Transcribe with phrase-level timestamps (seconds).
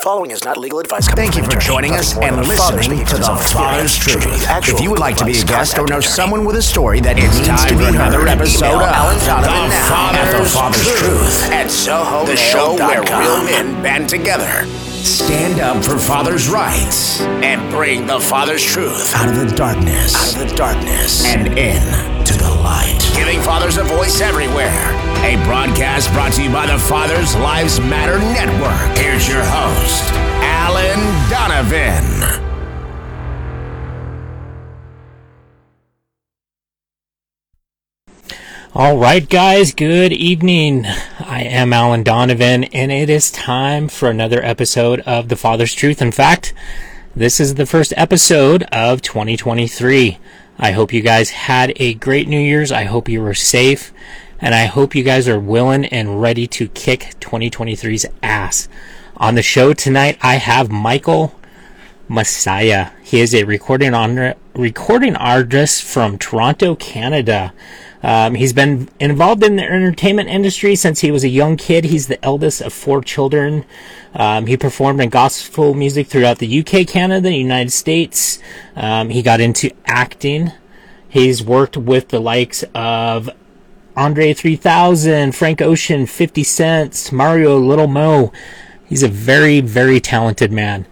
[0.00, 1.06] The following is not legal advice.
[1.08, 4.46] Thank you for joining us and listening to The Father's Truth.
[4.66, 7.16] If you would like to be a guest or know someone with a story that
[7.16, 13.02] needs to be another episode of The Father's, Father's Truth at Soho, the show where
[13.02, 14.64] real men band together,
[15.04, 19.14] stand up for fathers' rights, and bring the Father's truth.
[19.14, 23.06] Out of the darkness, out of the darkness, and in to the light.
[23.14, 24.96] Giving fathers a voice everywhere.
[25.22, 28.98] A broadcast brought to you by the Fathers Lives Matter Network.
[28.98, 30.10] Here's your host,
[30.42, 30.98] Alan
[31.30, 32.40] Donovan.
[38.74, 40.86] All right, guys, good evening.
[40.86, 46.00] I am Alan Donovan, and it is time for another episode of The Father's Truth.
[46.00, 46.54] In fact,
[47.14, 50.18] this is the first episode of 2023.
[50.58, 52.72] I hope you guys had a great New Year's.
[52.72, 53.92] I hope you were safe,
[54.40, 58.68] and I hope you guys are willing and ready to kick 2023's ass.
[59.16, 61.32] On the show tonight, I have Mykell
[62.08, 62.90] Messiah.
[63.02, 67.52] He is a recording on recording artist from Toronto, Canada.
[68.02, 71.84] Um, he's been involved in the entertainment industry since he was a young kid.
[71.84, 73.66] He's the eldest of four children.
[74.14, 78.38] Um, he performed in gospel music throughout the UK, Canada, the United States.
[78.74, 80.52] Um, he got into acting.
[81.10, 83.28] He's worked with the likes of
[83.96, 88.32] Andre 3000, Frank Ocean, 50 Cent, Mario Little Mo.
[88.86, 90.86] He's a very, very talented man.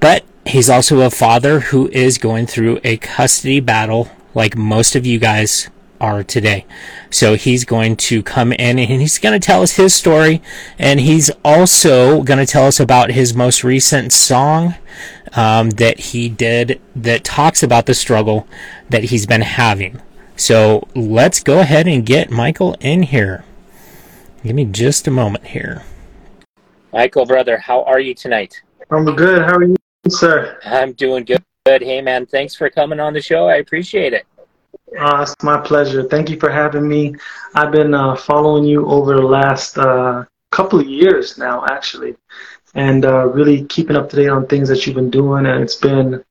[0.00, 5.06] But he's also a father who is going through a custody battle like most of
[5.06, 5.68] you guys
[6.00, 6.64] are today.
[7.10, 10.42] So he's going to come in and he's going to tell us his story.
[10.78, 14.76] And he's also going to tell us about his most recent song
[15.34, 18.46] um, that he did that talks about the struggle
[18.90, 20.00] that he's been having.
[20.38, 23.44] So let's go ahead and get Mykell in here.
[24.44, 25.82] Give me just a moment here.
[26.94, 28.62] Mykell, brother, how are you tonight?
[28.88, 29.42] I'm good.
[29.42, 29.76] How are you,
[30.08, 30.56] sir?
[30.64, 31.42] I'm doing good.
[31.66, 33.48] Hey, man, thanks for coming on the show.
[33.48, 34.26] I appreciate it.
[34.96, 36.04] Uh, it's my pleasure.
[36.04, 37.16] Thank you for having me.
[37.56, 42.14] I've been uh, following you over the last uh, couple of years now, actually,
[42.76, 45.46] and uh, really keeping up to date on things that you've been doing.
[45.46, 46.24] And it's been,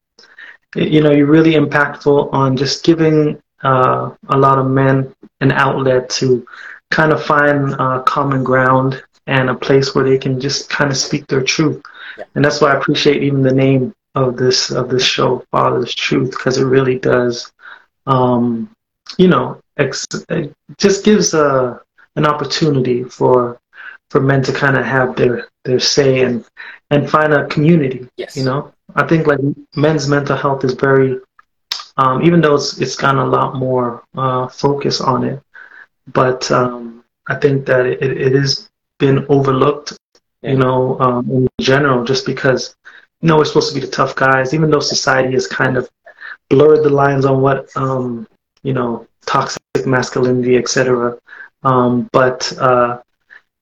[0.76, 6.10] you know, you're really impactful on just giving uh, a lot of men an outlet
[6.10, 6.46] to
[6.92, 10.98] kind of find uh, common ground and a place where they can just kind of
[10.98, 11.82] speak their truth.
[12.18, 12.24] Yeah.
[12.36, 16.32] And that's why I appreciate even the name of this of this show, Father's Truth,
[16.32, 17.52] because it really does
[18.08, 18.70] um,
[19.18, 21.80] you know, ex- it just gives a,
[22.16, 23.60] an opportunity for
[24.10, 26.46] for men to kind of have their their say and
[26.90, 28.08] and find a community.
[28.16, 28.36] Yes.
[28.36, 29.40] You know, I think like
[29.76, 31.20] men's mental health is very,
[31.98, 35.42] um, even though it's it's gotten a lot more uh, focus on it,
[36.14, 38.70] but um, I think that it, it has
[39.00, 39.98] been overlooked.
[40.44, 42.76] You know, um, in general, just because
[43.22, 45.90] you know we're supposed to be the tough guys, even though society has kind of
[46.50, 48.28] blurred the lines on what um,
[48.64, 51.18] you know toxic masculinity, etc.
[51.64, 53.02] Um, but uh,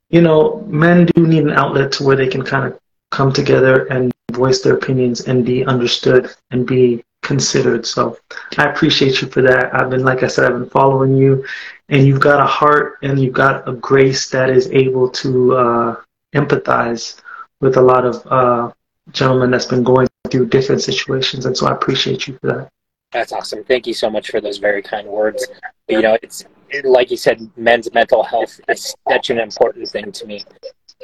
[0.10, 2.80] you know, men do need an outlet to where they can kind of
[3.12, 7.86] come together and voice their opinions and be understood and be considered.
[7.86, 8.18] So
[8.58, 9.76] I appreciate you for that.
[9.76, 11.46] I've been, like I said, I've been following you,
[11.90, 15.96] and you've got a heart and you've got a grace that is able to uh,
[16.34, 17.22] empathize
[17.60, 18.72] with a lot of uh,
[19.12, 21.46] gentlemen that's been going through different situations.
[21.46, 22.70] And so I appreciate you for that.
[23.12, 23.64] That's awesome.
[23.64, 25.48] Thank you so much for those very kind words.
[25.88, 26.46] You know, it's
[26.84, 30.44] like you said, men's mental health is such an important thing to me.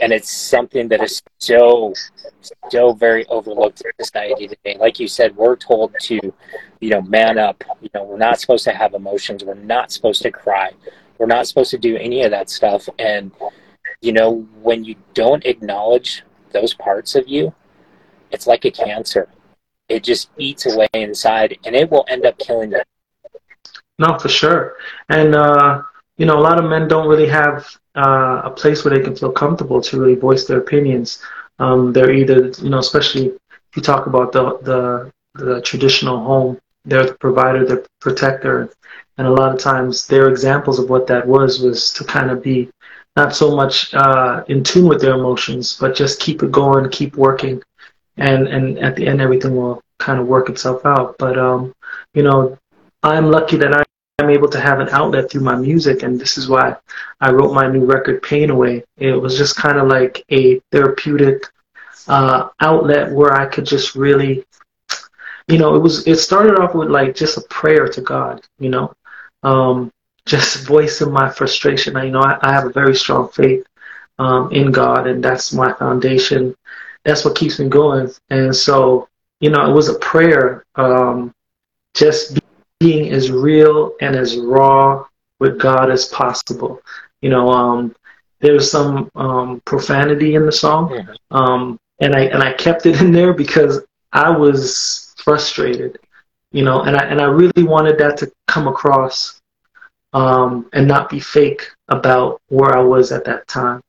[0.02, 1.94] And it's something that is so,
[2.70, 4.78] so very overlooked in society today.
[4.80, 6.34] Like you said, we're told to,
[6.80, 7.64] you know, man up.
[7.82, 9.44] You know, we're not supposed to have emotions.
[9.44, 10.72] We're not supposed to cry.
[11.18, 12.88] We're not supposed to do any of that stuff.
[13.00, 13.32] And,
[14.02, 17.54] you know, when you don't acknowledge those parts of you,
[18.32, 19.28] it's like a cancer
[19.92, 22.82] it just eats away inside and it will end up killing you.
[24.00, 24.78] No, for sure.
[25.10, 25.84] And, uh,
[26.22, 27.66] you know, a lot of men don't really have
[27.96, 31.20] uh, a place where they can feel comfortable to really voice their opinions.
[31.58, 35.12] Um, they're either, you know, especially if you talk about the, the,
[35.44, 38.70] the traditional home, they're the provider, the protector.
[39.18, 42.44] And a lot of times their examples of what that was was to kind of
[42.44, 42.70] be
[43.16, 47.16] not so much uh, in tune with their emotions, but just keep it going, keep
[47.16, 47.64] working,
[48.18, 51.16] and and at the end everything will kind of work itself out.
[51.18, 51.74] But um,
[52.14, 52.58] you know,
[53.04, 53.84] I'm lucky that I
[54.22, 56.76] am able to have an outlet through my music, and this is why
[57.20, 58.84] I wrote my new record, Pain Away.
[58.98, 61.44] It was just kind of like a therapeutic
[62.08, 64.46] uh, outlet where I could just really,
[65.48, 66.08] you know, it was.
[66.08, 68.94] It started off with like just a prayer to God, you know,
[69.44, 69.92] um,
[70.26, 71.96] just voicing my frustration.
[71.96, 73.66] I, you know, I, I have a very strong faith
[74.20, 76.56] um, in God, and that's my foundation
[77.04, 78.10] that's what keeps me going.
[78.30, 79.08] And so,
[79.40, 81.34] you know, it was a prayer, um,
[81.94, 82.40] just
[82.82, 85.06] being as real and as raw
[85.40, 86.82] with God as possible.
[87.22, 87.96] You know, um,
[88.40, 91.38] there's some um, profanity in the song, mm-hmm.
[91.38, 93.82] um, and I and I kept it in there because
[94.12, 96.00] I was frustrated,
[96.52, 99.40] you know, and I and I really wanted that to come across
[100.14, 103.82] um, and not be fake about where I was at that time,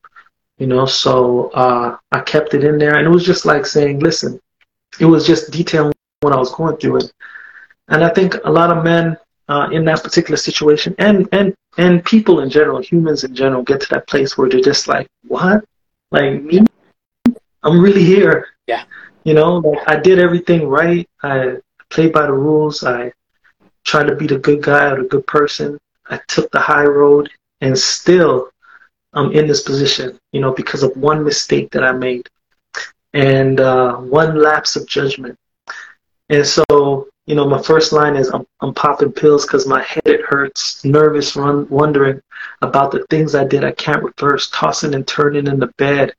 [0.58, 0.84] you know.
[0.84, 4.38] So uh, I kept it in there, and it was just like saying, "Listen,"
[5.00, 7.12] it was just detailing what I was going through, and
[7.92, 9.16] and I think a lot of men
[9.48, 13.80] uh, in that particular situation, and and and people in general, humans in general, get
[13.82, 15.64] to that place where they're just like, "What?
[16.10, 16.64] Like me?
[17.62, 18.84] I'm really here." Yeah.
[19.24, 21.06] You know, like I did everything right.
[21.22, 21.58] I
[21.90, 22.82] played by the rules.
[22.82, 23.12] I
[23.84, 25.78] tried to be the good guy or the good person.
[26.08, 27.28] I took the high road,
[27.60, 28.48] and still,
[29.12, 30.18] I'm in this position.
[30.32, 32.26] You know, because of one mistake that I made,
[33.12, 35.36] and uh, one lapse of judgment.
[36.30, 40.06] And so, you know, my first line is I'm, I'm popping pills because my head
[40.06, 42.20] it hurts, nervous, run, wondering
[42.62, 46.14] about the things I did I can't reverse, tossing and turning in the bed.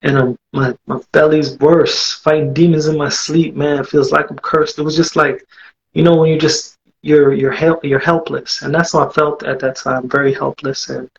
[0.00, 3.78] And I'm, my, my belly's worse, fighting demons in my sleep, man.
[3.78, 4.78] It feels like I'm cursed.
[4.78, 5.44] It was just like,
[5.92, 8.62] you know, when you just, you're, you're, help, you're helpless.
[8.62, 10.88] And that's how I felt at that time, very helpless.
[10.88, 11.10] And,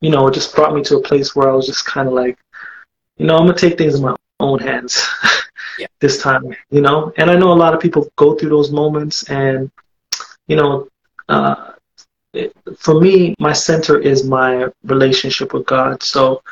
[0.00, 2.14] you know, it just brought me to a place where I was just kind of
[2.14, 2.38] like,
[3.16, 5.02] you know, I'm going to take things in my own hands.
[5.78, 5.86] yeah.
[6.00, 7.12] this time, you know.
[7.16, 9.70] And I know a lot of people go through those moments, and
[10.46, 10.88] you know,
[11.28, 11.72] uh,
[12.32, 16.02] it, for me, my center is my relationship with God.
[16.02, 16.42] So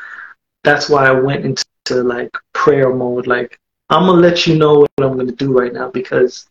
[0.62, 3.26] that's why I went into like prayer mode.
[3.26, 3.58] Like
[3.88, 6.49] I'm gonna let you know what I'm gonna do right now because,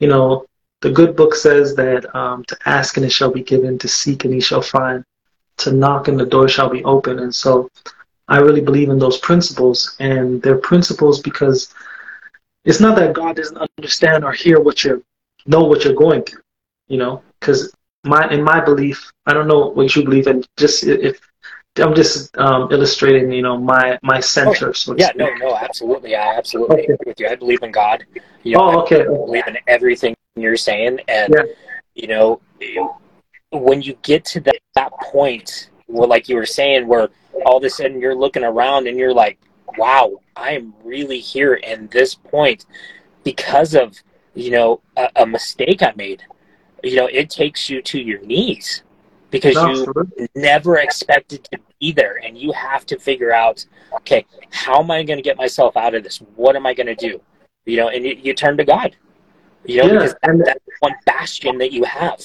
[0.00, 0.46] you know,
[0.80, 4.24] the good book says that um, to ask and it shall be given, to seek
[4.24, 5.04] and he shall find,
[5.58, 7.20] to knock and the door shall be open.
[7.20, 7.70] And so
[8.28, 11.72] I really believe in those principles, and they're principles because
[12.64, 15.04] it's not that God doesn't understand or hear what you
[15.46, 16.42] know what you're going through,
[16.88, 17.72] you know, because
[18.04, 20.44] my in my belief, I don't know what you believe in.
[20.56, 21.20] Just if
[21.76, 24.68] I'm just um, illustrating, you know, my my center.
[24.68, 26.92] Oh, so yeah, no, no, absolutely, I absolutely okay.
[26.92, 27.28] agree with you.
[27.28, 28.04] I believe in God.
[28.42, 29.02] You know, oh, okay.
[29.02, 31.42] I believe in everything you're saying, and yeah.
[31.94, 32.40] you know,
[33.50, 37.08] when you get to that, that point, where like you were saying, where
[37.46, 39.38] all of a sudden you're looking around and you're like,
[39.76, 42.66] wow, I am really here in this point
[43.24, 43.96] because of,
[44.34, 46.22] you know, a, a mistake I made.
[46.82, 48.82] You know, it takes you to your knees
[49.32, 54.24] because no, you never expected to be there and you have to figure out okay
[54.50, 56.18] how am i going to get myself out of this?
[56.36, 57.20] What am i going to do?
[57.64, 58.94] You know and you, you, turn to god.
[59.64, 62.20] You know yeah, because that, that's one bastion that you have.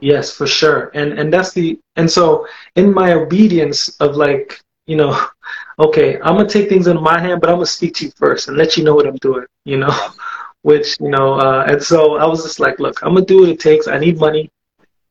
[0.00, 0.90] Yes for sure.
[0.94, 2.46] And and that's the and so
[2.76, 5.18] in my obedience of like you know
[5.78, 8.48] okay, I'm gonna take things into my hand, but I'm gonna speak to you first
[8.48, 9.92] and let you know what I'm doing, you know.
[10.62, 13.48] Which you know, uh, and so I was just like, look, I'm gonna do what
[13.48, 13.88] it takes.
[13.88, 14.48] I need money,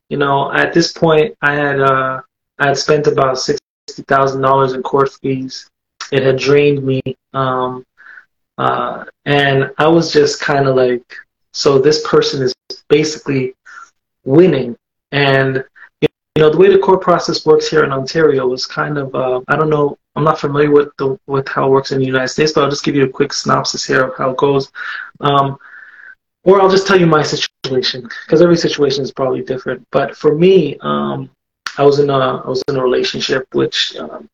[0.08, 0.50] you know.
[0.52, 2.22] At this point, I had uh,
[2.58, 5.68] I had spent about sixty thousand dollars in court fees.
[6.10, 7.02] It had drained me,
[7.34, 7.84] um,
[8.56, 11.04] uh, and I was just kind of like,
[11.52, 12.54] so this person is
[12.88, 13.54] basically
[14.24, 14.76] winning,
[15.12, 15.64] and
[16.36, 19.40] you know the way the court process works here in Ontario is kind of uh,
[19.48, 22.28] I don't know I'm not familiar with the with how it works in the United
[22.28, 24.70] States, but I'll just give you a quick synopsis here of how it goes.
[25.20, 25.58] Um,
[26.44, 29.86] or I'll just tell you my situation because every situation is probably different.
[29.90, 31.30] But for me, um,
[31.78, 34.28] I was in a I was in a relationship which um,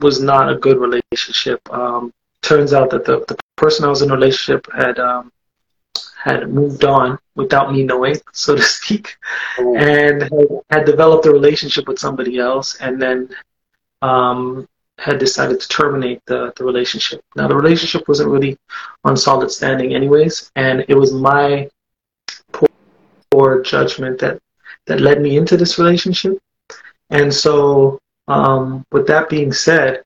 [0.00, 1.60] was not a good relationship.
[1.72, 5.32] Um, turns out that the, the person I was in a relationship had um,
[6.22, 9.16] had moved on without me knowing, so to speak,
[9.58, 9.76] oh.
[9.76, 13.28] and had, had, developed a relationship with somebody else, and then
[14.02, 17.22] um, had decided to terminate the, the relationship.
[17.36, 18.58] Now, the relationship wasn't really
[19.04, 21.68] on solid standing, anyways, and it was my
[22.52, 22.68] poor,
[23.30, 24.38] poor judgment that,
[24.86, 26.38] that led me into this relationship.
[27.10, 30.02] And so, um, with that being said,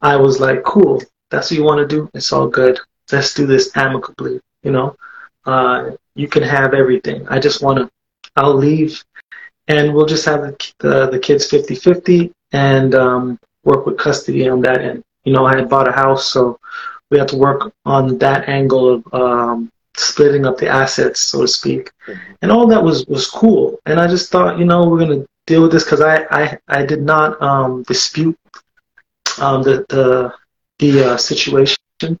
[0.00, 2.08] I was like, cool, that's what you want to do.
[2.14, 2.78] It's all good.
[3.10, 4.96] Let's do this amicably, you know?
[5.46, 7.26] Uh, you can have everything.
[7.28, 7.90] I just want to,
[8.36, 9.02] I'll leave
[9.68, 14.48] and we'll just have the, the, the kids 50 50 and um, work with custody
[14.48, 15.02] on that end.
[15.24, 16.58] You know, I had bought a house, so
[17.10, 21.48] we had to work on that angle of um, splitting up the assets, so to
[21.48, 21.90] speak.
[22.42, 23.78] And all that was was cool.
[23.86, 26.84] And I just thought, you know, we're gonna deal with this because I, I I
[26.84, 28.38] did not um, dispute
[29.40, 30.34] um, the the
[30.78, 32.18] the uh, situation, and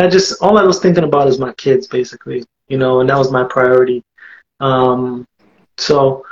[0.00, 2.44] I just all I was thinking about is my kids, basically.
[2.70, 4.02] You know, and that was my priority.
[4.60, 5.26] Um,
[5.76, 6.24] so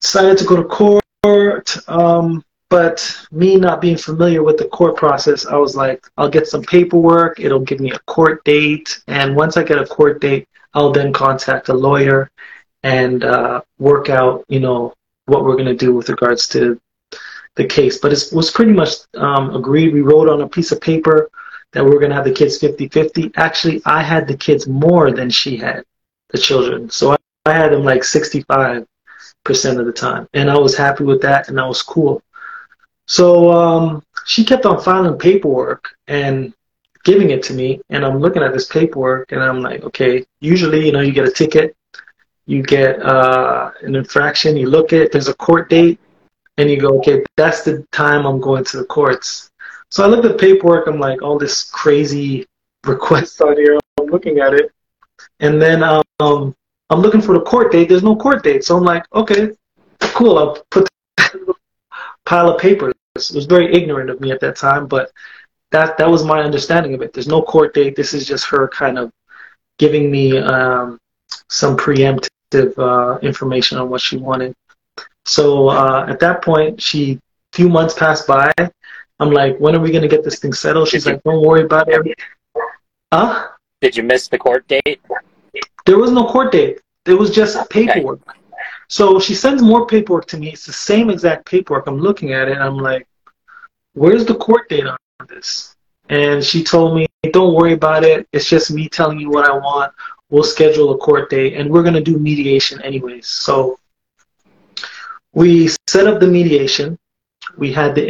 [0.00, 1.76] decided to go to court.
[1.88, 6.46] Um, but me not being familiar with the court process, I was like, I'll get
[6.46, 7.38] some paperwork.
[7.38, 11.12] It'll give me a court date, and once I get a court date, I'll then
[11.12, 12.30] contact a lawyer
[12.82, 14.94] and uh, work out, you know,
[15.26, 16.80] what we're going to do with regards to
[17.56, 17.98] the case.
[17.98, 19.92] But it was pretty much um, agreed.
[19.92, 21.30] We wrote on a piece of paper
[21.72, 23.32] that we were going to have the kids 50-50.
[23.36, 25.84] Actually, I had the kids more than she had
[26.28, 28.86] the children, so I, I had them like 65
[29.44, 32.22] percent of the time, and I was happy with that, and that was cool.
[33.06, 36.54] So um, she kept on filing paperwork and
[37.04, 40.24] giving it to me, and I'm looking at this paperwork, and I'm like, okay.
[40.40, 41.76] Usually, you know, you get a ticket,
[42.46, 45.98] you get uh, an infraction, you look at, it, there's a court date,
[46.58, 49.50] and you go, okay, that's the time I'm going to the courts.
[49.92, 50.86] So I looked at the paperwork.
[50.86, 52.46] I'm like, all this crazy
[52.86, 53.78] requests on here.
[54.00, 54.72] I'm looking at it,
[55.40, 56.56] and then um,
[56.88, 57.90] I'm looking for the court date.
[57.90, 58.64] There's no court date.
[58.64, 59.50] So I'm like, okay,
[60.00, 60.38] cool.
[60.38, 61.54] I'll put the
[62.24, 62.94] pile of papers.
[63.16, 65.12] It was very ignorant of me at that time, but
[65.72, 67.12] that that was my understanding of it.
[67.12, 67.94] There's no court date.
[67.94, 69.12] This is just her kind of
[69.76, 70.98] giving me um,
[71.50, 74.54] some preemptive uh, information on what she wanted.
[75.26, 77.20] So uh, at that point, she
[77.52, 78.50] few months passed by.
[79.22, 80.88] I'm like, when are we gonna get this thing settled?
[80.88, 82.18] She's like, don't worry about it.
[83.12, 83.48] Huh?
[83.80, 85.00] Did you miss the court date?
[85.86, 86.80] There was no court date.
[87.06, 88.20] It was just paperwork.
[88.28, 88.38] Okay.
[88.88, 90.50] So she sends more paperwork to me.
[90.50, 91.86] It's the same exact paperwork.
[91.86, 92.58] I'm looking at it.
[92.58, 93.06] I'm like,
[93.94, 94.96] where's the court date on
[95.28, 95.76] this?
[96.08, 98.28] And she told me, don't worry about it.
[98.32, 99.92] It's just me telling you what I want.
[100.30, 103.26] We'll schedule a court date, and we're going to do mediation anyways.
[103.28, 103.78] So
[105.32, 106.98] we set up the mediation.
[107.56, 108.08] We had the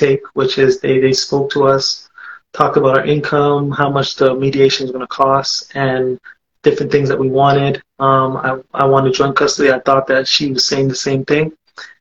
[0.00, 2.08] intake, which is they, they spoke to us,
[2.52, 6.18] talked about our income, how much the mediation is going to cost, and
[6.62, 7.82] different things that we wanted.
[7.98, 9.72] Um, I, I wanted joint custody.
[9.72, 11.52] I thought that she was saying the same thing.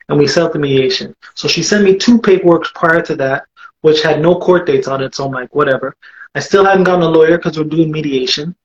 [0.10, 1.16] And we set up the mediation.
[1.36, 3.46] So she sent me two paperwork prior to that,
[3.82, 5.14] which had no court dates on it.
[5.16, 5.96] So I'm like, whatever.
[6.36, 8.56] I still hadn't gotten a lawyer because we're doing mediation.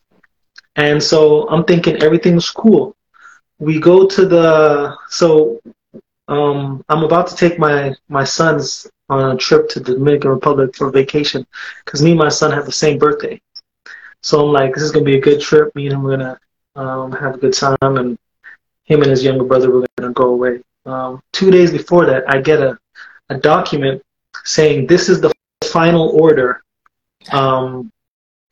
[0.76, 2.96] And so I'm thinking everything's cool.
[3.58, 5.60] We go to the, so
[6.28, 10.74] um, I'm about to take my, my sons on a trip to the Dominican Republic
[10.74, 11.46] for vacation
[11.84, 13.40] because me and my son have the same birthday.
[14.22, 15.74] So I'm like, this is gonna be a good trip.
[15.74, 16.40] Me and him are gonna
[16.76, 18.18] um, have a good time, and
[18.84, 20.60] him and his younger brother were gonna go away.
[20.86, 22.78] Um, two days before that, I get a,
[23.28, 24.02] a document
[24.44, 25.32] saying this is the
[25.64, 26.62] final order.
[27.32, 27.90] Um,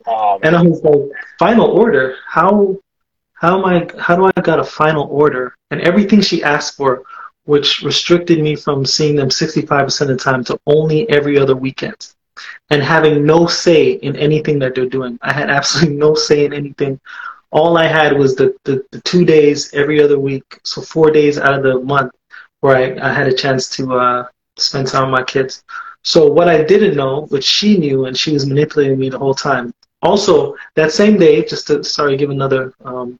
[0.05, 1.01] oh, and I was like,
[1.39, 2.15] final order?
[2.27, 2.77] How
[3.33, 5.55] how am I how do I got a final order?
[5.71, 7.03] And everything she asked for,
[7.45, 12.13] which restricted me from seeing them 65% of the time to only every other weekend
[12.69, 15.19] and having no say in anything that they're doing.
[15.21, 16.99] I had absolutely no say in anything.
[17.51, 21.37] All I had was the, the, the two days every other week, so four days
[21.37, 22.11] out of the month
[22.61, 25.63] where I, I had a chance to uh, spend time with my kids.
[26.03, 29.35] So what I didn't know, which she knew, and she was manipulating me the whole
[29.35, 29.73] time.
[30.01, 33.17] Also, that same day, just to sorry, give another um,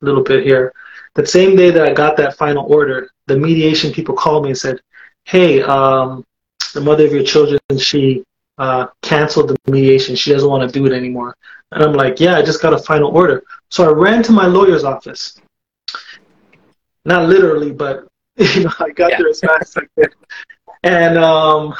[0.00, 0.72] little bit here.
[1.18, 4.58] That same day that I got that final order, the mediation people called me and
[4.58, 4.78] said,
[5.24, 6.24] "Hey, um,
[6.74, 8.22] the mother of your children, she
[8.56, 10.14] uh, canceled the mediation.
[10.14, 11.36] She doesn't want to do it anymore.
[11.72, 13.42] And I'm like, yeah, I just got a final order.
[13.68, 15.40] So I ran to my lawyer's office.
[17.04, 18.06] Not literally, but
[18.36, 19.18] you know, I got yeah.
[19.18, 20.14] there as fast as I could.
[20.84, 21.74] And um,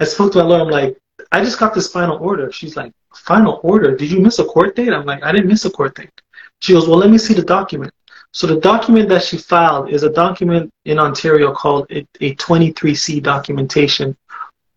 [0.00, 0.60] I spoke to my lawyer.
[0.60, 0.98] I'm like,
[1.32, 2.52] I just got this final order.
[2.52, 3.96] She's like, final order?
[3.96, 4.92] Did you miss a court date?
[4.92, 6.10] I'm like, I didn't miss a court date.
[6.58, 7.90] She goes, well, let me see the document.
[8.32, 13.22] So the document that she filed is a document in Ontario called a, a 23C
[13.22, 14.16] documentation,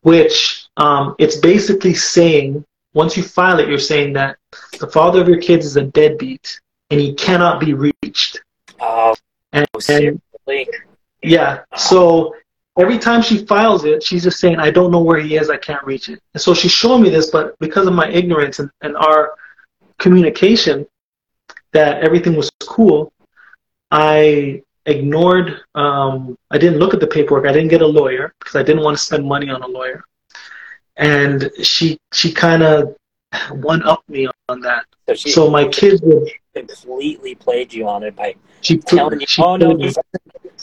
[0.02, 4.38] which um, it's basically saying once you file it, you're saying that
[4.80, 8.42] the father of your kids is a deadbeat and he cannot be reached.
[8.80, 9.16] Oh,
[9.52, 10.20] and, and
[11.22, 12.36] yeah, so
[12.78, 15.58] every time she files it, she's just saying, I don't know where he is, I
[15.58, 16.20] can't reach it.
[16.34, 19.34] And so she's showing me this, but because of my ignorance and, and our
[20.00, 20.86] communication,
[21.72, 23.12] that everything was cool,
[23.94, 28.56] I ignored, um, I didn't look at the paperwork, I didn't get a lawyer because
[28.56, 30.04] I didn't want to spend money on a lawyer
[30.98, 32.96] and she she kind of
[33.52, 34.86] one up me on that.
[35.08, 39.28] So, she, so my kids would completely played you on it by she telling you,
[39.40, 39.98] "Oh no, this,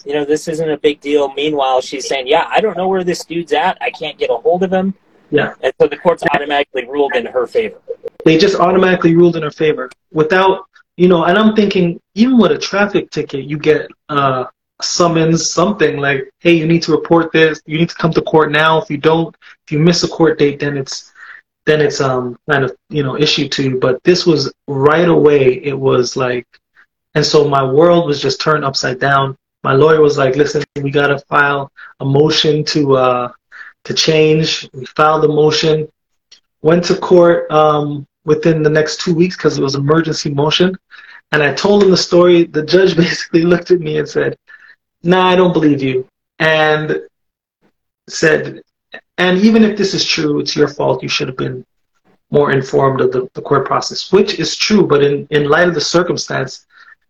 [0.04, 3.04] you know this isn't a big deal." Meanwhile, she's saying, "Yeah, I don't know where
[3.04, 3.76] this dude's at.
[3.80, 4.94] I can't get a hold of him."
[5.30, 7.80] Yeah, and so the courts automatically ruled in her favor.
[8.24, 10.66] They just automatically ruled in her favor without,
[11.00, 11.24] you know.
[11.24, 14.44] And I'm thinking, even with a traffic ticket, you get uh,
[14.82, 17.60] summons something like, hey, you need to report this.
[17.66, 18.80] You need to come to court now.
[18.82, 21.12] If you don't, if you miss a court date, then it's
[21.66, 23.78] then it's um kind of you know issued to you.
[23.80, 25.42] But this was right away.
[25.70, 26.46] It was like,
[27.14, 29.36] and so my world was just turned upside down.
[29.62, 31.62] my lawyer was like, "Listen, we gotta file
[32.00, 33.32] a motion to uh,
[33.86, 35.88] to change." We filed a motion,
[36.62, 40.76] went to court um, within the next two weeks because it was emergency motion,
[41.32, 42.44] and I told him the story.
[42.44, 44.36] The judge basically looked at me and said,
[45.02, 46.06] "Nah, I don't believe you,"
[46.38, 47.00] and
[48.08, 48.62] said,
[49.18, 51.02] "And even if this is true, it's your fault.
[51.02, 51.64] You should have been."
[52.30, 55.74] more informed of the, the court process, which is true, but in, in light of
[55.74, 56.64] the circumstance,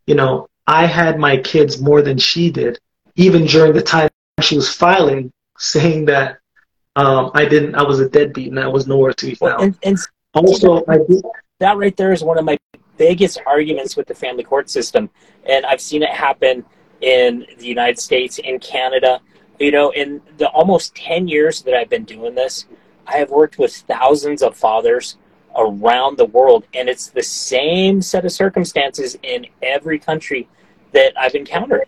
[0.07, 2.79] you know, I had my kids more than she did,
[3.17, 4.09] even during the time
[4.41, 6.39] she was filing, saying that
[6.97, 9.63] um, I didn't, I was a deadbeat and I was nowhere to be found.
[9.63, 9.99] And, and
[10.35, 11.23] also, I did,
[11.59, 12.59] that right there is one of my
[13.01, 15.09] biggest arguments with the family court system,
[15.49, 16.67] and I've seen it happen
[17.01, 19.23] in the United States, in Canada.
[19.59, 22.67] You know, in the almost ten years that I've been doing this,
[23.07, 25.17] I have worked with thousands of fathers
[25.57, 30.47] around the world, and it's the same set of circumstances in every country
[30.93, 31.87] that I've encountered.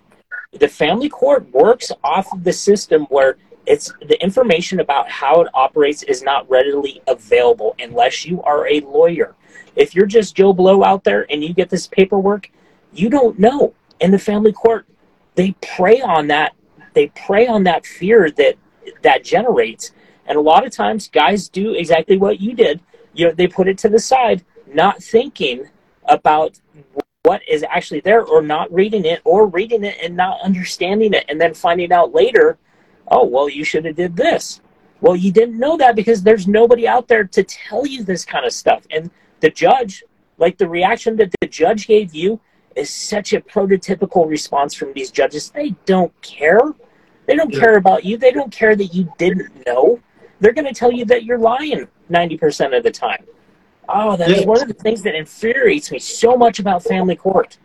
[0.59, 5.49] The family court works off of the system where it's the information about how it
[5.53, 9.35] operates is not readily available unless you are a lawyer.
[9.77, 12.51] If you're just Joe Blow out there and you get this paperwork,
[12.93, 13.75] you don't know.
[14.01, 14.87] And the family court,
[15.35, 16.55] they prey on that.
[16.95, 18.57] They prey on that fear that
[19.03, 19.93] that generates
[20.27, 22.81] and a lot of times, guys do exactly what you did.
[23.15, 25.69] You know, they put it to the side, not thinking
[26.07, 26.59] about
[27.25, 31.25] what is actually there, or not reading it, or reading it and not understanding it,
[31.29, 32.59] and then finding out later,
[33.09, 34.61] oh, well, you should have did this.
[35.01, 38.47] Well, you didn't know that because there's nobody out there to tell you this kind
[38.47, 38.87] of stuff.
[38.91, 39.11] And
[39.43, 40.03] the judge,
[40.39, 42.41] like the reaction that the judge gave you,
[42.75, 45.51] is such a prototypical response from these judges.
[45.51, 46.61] They don't care.
[47.27, 48.17] They don't care about you.
[48.17, 50.01] They don't care that you didn't know
[50.41, 53.25] they're going to tell you that you're lying 90% of the time.
[53.89, 54.47] Oh, that's yeah.
[54.47, 57.59] one of the things that infuriates me so much about family court.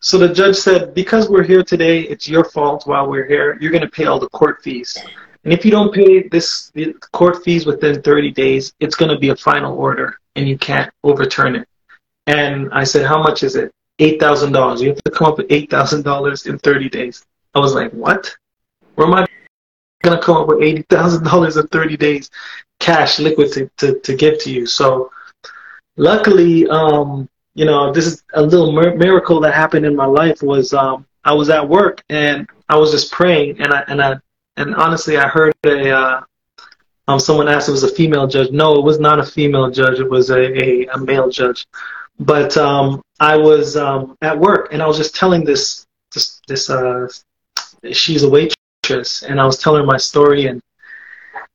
[0.00, 3.56] So the judge said, because we're here today, it's your fault while we're here.
[3.60, 4.98] You're going to pay all the court fees.
[5.44, 9.18] And if you don't pay this the court fees within 30 days, it's going to
[9.18, 11.68] be a final order and you can't overturn it.
[12.26, 13.72] And I said, how much is it?
[14.00, 14.80] $8,000.
[14.80, 17.24] You have to come up with $8,000 in 30 days.
[17.54, 18.34] I was like, what?
[18.94, 19.26] Where am I
[20.02, 22.30] going to come up with eighty thousand dollars in thirty days,
[22.80, 24.66] cash liquid to, to, to give to you.
[24.66, 25.10] So,
[25.96, 30.42] luckily, um, you know, this is a little miracle that happened in my life.
[30.42, 34.16] Was um, I was at work and I was just praying, and I and I
[34.56, 36.20] and honestly, I heard a uh,
[37.08, 38.50] um, someone asked if it was a female judge.
[38.50, 39.98] No, it was not a female judge.
[39.98, 41.66] It was a, a, a male judge.
[42.18, 46.70] But um, I was um, at work and I was just telling this this this
[46.70, 47.08] uh,
[47.92, 50.60] she's a waitress and I was telling her my story and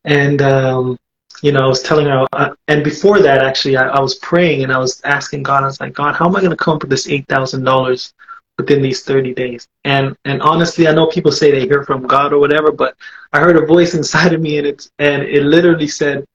[0.04, 0.98] and um,
[1.42, 4.64] you know I was telling her uh, and before that actually I, I was praying
[4.64, 6.76] and I was asking God I was like God how am I going to come
[6.76, 8.14] up with this eight thousand dollars
[8.58, 12.34] within these 30 days and and honestly I know people say they hear from God
[12.34, 12.96] or whatever but
[13.34, 16.26] I heard a voice inside of me and it and it literally said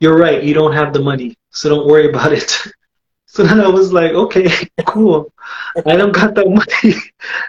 [0.00, 2.50] you're right you don't have the money so don't worry about it
[3.26, 4.48] So then I was like, okay,
[4.86, 5.32] cool.
[5.86, 6.94] I don't got that money.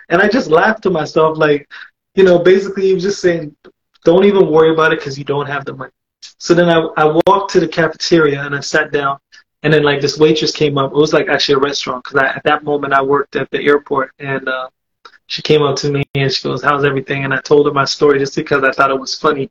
[0.10, 1.70] And I just laughed to myself, like,
[2.16, 3.56] you know, basically he was just saying,
[4.04, 5.92] don't even worry about it because you don't have the money.
[6.40, 9.20] So then I, I walked to the cafeteria and I sat down,
[9.64, 10.92] and then like this waitress came up.
[10.92, 14.12] It was like actually a restaurant because at that moment I worked at the airport,
[14.20, 14.70] and uh,
[15.28, 17.86] she came up to me and she goes, "How's everything?" And I told her my
[17.86, 19.50] story just because I thought it was funny,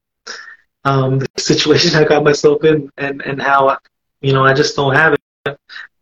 [0.85, 3.77] um, the situation I got myself in, and and how I,
[4.21, 5.59] you know I just don't have it.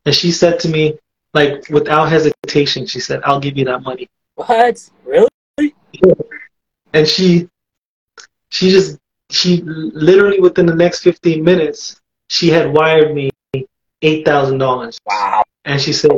[0.07, 0.99] And she said to me,
[1.33, 4.91] like without hesitation, she said, "I'll give you that money." What?
[5.05, 5.29] Really?
[5.93, 6.15] Yeah
[6.95, 7.49] and she
[8.49, 8.99] she just
[9.31, 13.31] she literally within the next 15 minutes she had wired me
[14.05, 15.01] eight thousand dollars.
[15.07, 15.43] Wow!
[15.65, 16.13] And she said,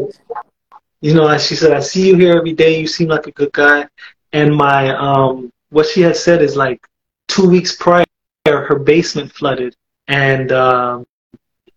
[1.00, 2.80] you know, she said, I see you here every day.
[2.80, 3.86] You seem like a good guy.
[4.32, 6.86] And my um, what she had said is like
[7.28, 8.04] two weeks prior,
[8.44, 9.74] her basement flooded,
[10.08, 11.06] and um,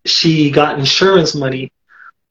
[0.04, 1.70] she got insurance money,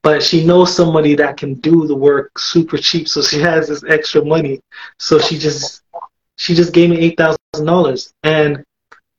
[0.02, 3.84] but she knows somebody that can do the work super cheap, so she has this
[3.88, 4.60] extra money.
[4.98, 5.82] So she just
[6.36, 8.64] she just gave me eight thousand dollars, and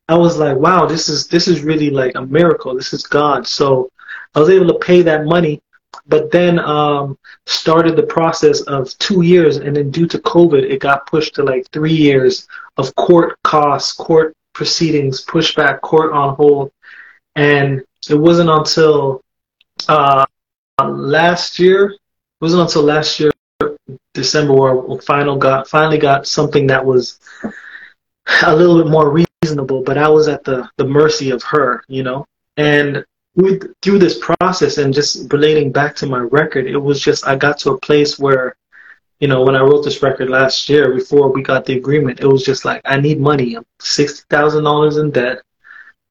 [0.08, 2.76] I was like, wow, this is this is really like a miracle.
[2.76, 3.48] This is God.
[3.48, 3.90] So
[4.36, 5.62] I was able to pay that money,
[6.08, 10.80] but then um, started the process of two years, and then due to COVID, it
[10.80, 16.72] got pushed to like three years of court costs, court proceedings, pushback, court on hold,
[17.36, 19.22] and it wasn't until
[19.88, 20.26] uh,
[20.82, 21.92] last year.
[21.92, 22.00] It
[22.42, 23.32] wasn't until last year
[24.14, 27.20] December where we final got finally got something that was
[28.44, 32.04] a little bit more reasonable, but I was at the, the mercy of her, you
[32.04, 32.26] know.
[32.58, 37.26] And with, through this process and just relating back to my record, it was just
[37.28, 38.56] I got to a place where
[39.22, 42.26] you know, when I wrote this record last year, before we got the agreement, it
[42.26, 43.56] was just like I need money.
[43.56, 45.44] I'm sixty thousand dollars in debt.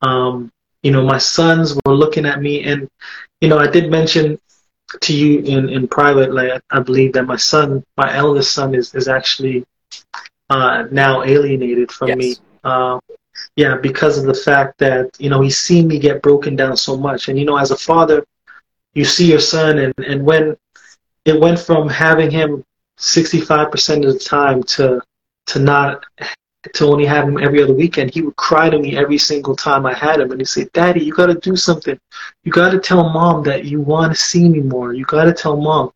[0.01, 0.53] Um,
[0.85, 2.89] you know, my sons were looking at me, and
[3.41, 4.39] you know, I did mention
[5.01, 8.95] to you in in private, like I, believe that my son, my eldest son, is
[8.95, 9.65] is actually
[10.49, 12.17] uh, now alienated from yes.
[12.17, 12.37] me.
[12.63, 13.01] Uh,
[13.57, 16.97] yeah, because of the fact that you know he's seen me get broken down so
[16.97, 18.25] much, and you know, as a father,
[18.95, 20.57] you see your son, and and when
[21.25, 22.65] it went from having him
[22.99, 25.01] 65% of the time to
[25.47, 26.05] to not
[26.75, 28.13] to only have him every other weekend.
[28.13, 31.03] He would cry to me every single time I had him, and he'd say, "Daddy,
[31.03, 31.99] you got to do something.
[32.45, 34.93] You got to tell mom that you want to see me more.
[34.93, 35.93] You got to tell mom."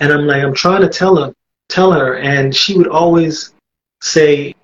[0.00, 1.32] And I'm like, I'm trying to tell her,
[1.68, 3.54] tell her, and she would always
[4.00, 4.54] say,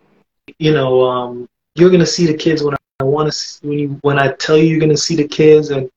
[0.59, 4.19] you know, um, you're gonna see the kids when I want to when you when
[4.19, 5.71] I tell you you're gonna see the kids.
[5.71, 5.91] And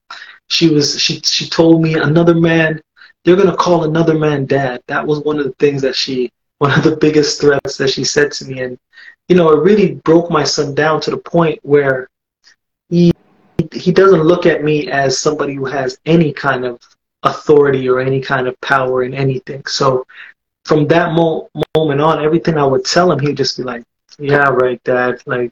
[0.48, 2.82] she was she she told me another man
[3.24, 4.82] they're gonna call another man dad.
[4.88, 8.04] That was one of the things that she, one of the biggest threats that she
[8.04, 8.78] said to me, and
[9.28, 12.08] you know, it really broke my son down to the point where
[12.90, 13.12] he
[13.74, 16.80] he doesn't look at me as somebody who has any kind of
[17.24, 19.64] authority or any kind of power in anything.
[19.66, 20.06] So
[20.66, 23.84] from that mo- moment on, everything I would tell him, he'd just be like,
[24.20, 25.22] "Yeah, right, Dad.
[25.26, 25.52] Like,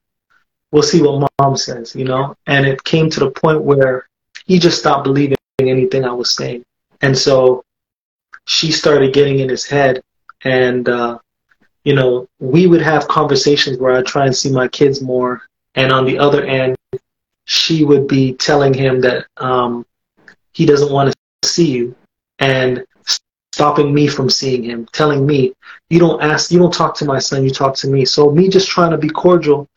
[0.71, 2.35] we'll see what Mom says," you know.
[2.47, 4.07] And it came to the point where
[4.45, 6.63] he just stopped believing anything I was saying.
[7.01, 7.63] And so
[8.45, 10.01] she started getting in his head,
[10.43, 11.19] and uh,
[11.83, 15.43] you know, we would have conversations where I try and see my kids more,
[15.75, 16.75] and on the other end,
[17.45, 19.85] she would be telling him that um,
[20.53, 21.95] he doesn't want to see you,
[22.39, 22.85] and
[23.51, 25.53] stopping me from seeing him, telling me,
[25.89, 28.05] you don't ask, you don't talk to my son, you talk to me.
[28.05, 29.67] So me just trying to be cordial,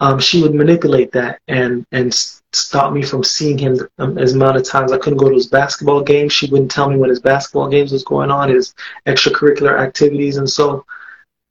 [0.00, 2.12] um, she would manipulate that and and
[2.52, 5.46] stop me from seeing him um, as amount of times I couldn't go to his
[5.46, 6.32] basketball games.
[6.32, 8.74] She wouldn't tell me when his basketball games was going on, his
[9.06, 10.84] extracurricular activities, and so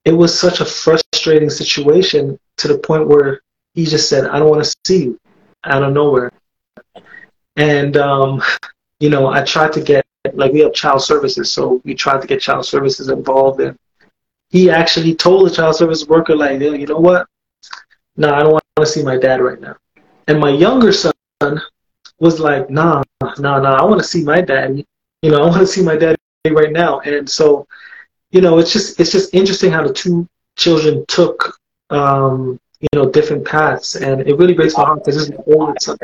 [0.03, 3.41] it was such a frustrating situation to the point where
[3.73, 5.19] he just said, "I don't want to see you,"
[5.63, 6.31] out of nowhere.
[7.55, 8.43] And um,
[8.99, 12.27] you know, I tried to get like we have child services, so we tried to
[12.27, 13.77] get child services involved, and
[14.49, 17.27] he actually told the child service worker, like, you know what?
[18.17, 19.75] No, I don't want to see my dad right now.
[20.27, 21.13] And my younger son
[22.19, 23.03] was like, nah,
[23.39, 24.85] nah, nah, I want to see my daddy.
[25.21, 26.17] You know, I want to see my daddy
[26.49, 26.99] right now.
[27.01, 27.67] And so,
[28.31, 31.57] you know, it's just it's just interesting how the two children took
[31.89, 35.43] um, you know, different paths and it really breaks my heart because this is my
[35.53, 35.97] oldest son.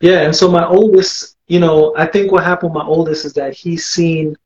[0.00, 3.32] Yeah, and so my oldest, you know, I think what happened with my oldest is
[3.34, 4.36] that he's seen,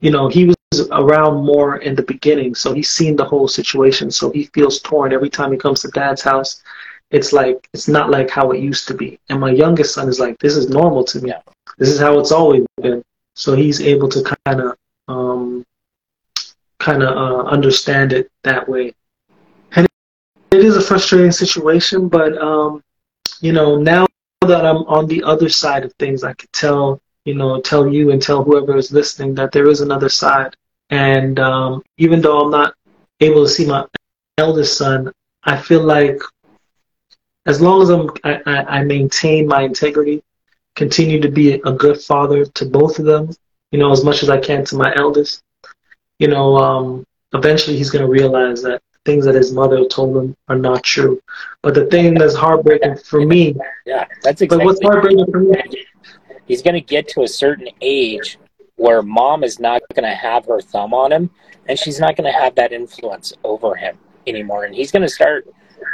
[0.00, 4.10] you know, he was around more in the beginning, so he's seen the whole situation.
[4.10, 6.62] So he feels torn every time he comes to dad's house
[7.10, 9.18] it's like it's not like how it used to be.
[9.28, 11.32] And my youngest son is like, this is normal to me.
[11.78, 13.02] This is how it's always been.
[13.34, 15.64] So he's able to kind of um,
[16.78, 18.92] kind of uh, understand it that way.
[19.72, 19.86] And
[20.50, 22.82] it is a frustrating situation, but um,
[23.40, 24.06] you know now
[24.42, 28.10] that I'm on the other side of things, I could tell you know tell you
[28.10, 30.54] and tell whoever is listening that there is another side.
[30.90, 32.74] And um, even though I'm not
[33.20, 33.86] able to see my
[34.38, 35.12] eldest son,
[35.44, 36.20] I feel like
[37.46, 40.22] as long as I'm, I, I maintain my integrity,
[40.76, 43.30] continue to be a good father to both of them,
[43.72, 45.42] you know, as much as I can to my eldest,
[46.18, 50.36] you know, um, eventually he's going to realize that things that his mother told him
[50.48, 51.20] are not true.
[51.62, 54.58] But the thing that's heartbreaking for me, yeah, that's exactly.
[54.58, 55.86] But what's heartbreaking for me?
[56.46, 58.38] He's going to get to a certain age
[58.78, 61.30] where mom is not going to have her thumb on him,
[61.68, 65.08] and she's not going to have that influence over him anymore, and he's going to
[65.08, 65.46] start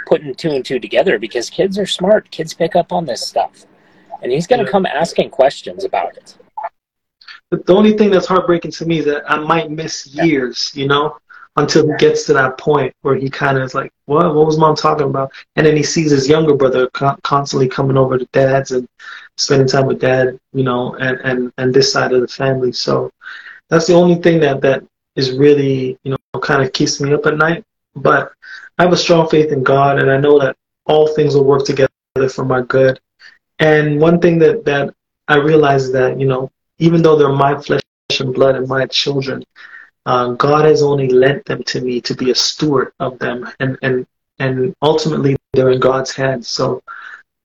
[0.07, 2.31] putting two and two together because kids are smart.
[2.31, 3.67] Kids pick up on this stuff.
[4.23, 6.37] And he's going to come asking questions about it.
[7.51, 10.89] But the only thing that's heartbreaking to me is that I might miss years, you
[10.89, 11.19] know,
[11.57, 14.35] until he gets to that point where he kind of is like, what?
[14.35, 15.31] What was mom talking about?
[15.57, 16.89] And then he sees his younger brother
[17.23, 18.89] constantly coming over to dad's and
[19.37, 22.73] spending time with dad, you know, and, and, and this side of the family.
[22.73, 23.11] So
[23.69, 24.85] that's the only thing that, that
[25.17, 27.65] is really, you know, kind of keeps me up at night.
[27.97, 28.33] But
[28.79, 31.65] I have a strong faith in God, and I know that all things will work
[31.65, 31.91] together
[32.29, 33.01] for my good.
[33.59, 34.95] And one thing that, that
[35.29, 37.83] I realize is that, you know, even though they're my flesh
[38.21, 39.45] and blood and my children,
[40.07, 43.49] uh, God has only lent them to me to be a steward of them.
[43.61, 44.07] And, and,
[44.39, 46.49] and ultimately, they're in God's hands.
[46.49, 46.83] So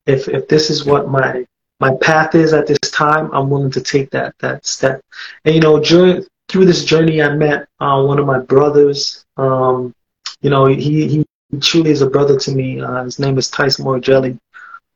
[0.05, 1.45] if, if this is what my,
[1.79, 5.01] my path is at this time, I'm willing to take that, that step.
[5.45, 9.25] And, you know, during, through this journey, I met uh, one of my brothers.
[9.37, 9.93] Um,
[10.41, 11.25] you know, he, he
[11.59, 12.81] truly is a brother to me.
[12.81, 14.37] Uh, his name is Tyson Morgelli,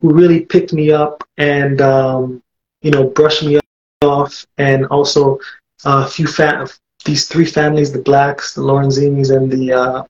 [0.00, 2.42] who really picked me up and, um,
[2.82, 3.58] you know, brushed me
[4.02, 5.38] off and also
[5.84, 6.68] uh, a few fa-
[7.04, 10.04] these three families, the blacks, the Lorenzinis, and the uh,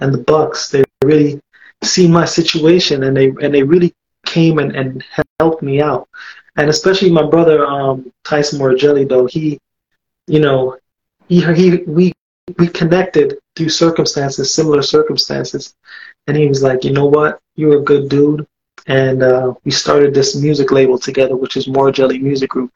[0.00, 1.40] and the Bucks, they really
[1.82, 3.92] see my situation and they and they really
[4.28, 5.04] came and, and
[5.40, 6.08] helped me out.
[6.56, 9.58] And especially my brother um, Tyson Morgelli, though he,
[10.26, 10.76] you know,
[11.28, 12.12] he he we
[12.58, 15.74] we connected through circumstances, similar circumstances,
[16.26, 18.46] and he was like, you know what, you're a good dude,
[18.86, 22.72] and uh, we started this music label together, which is Morgelli Music Group,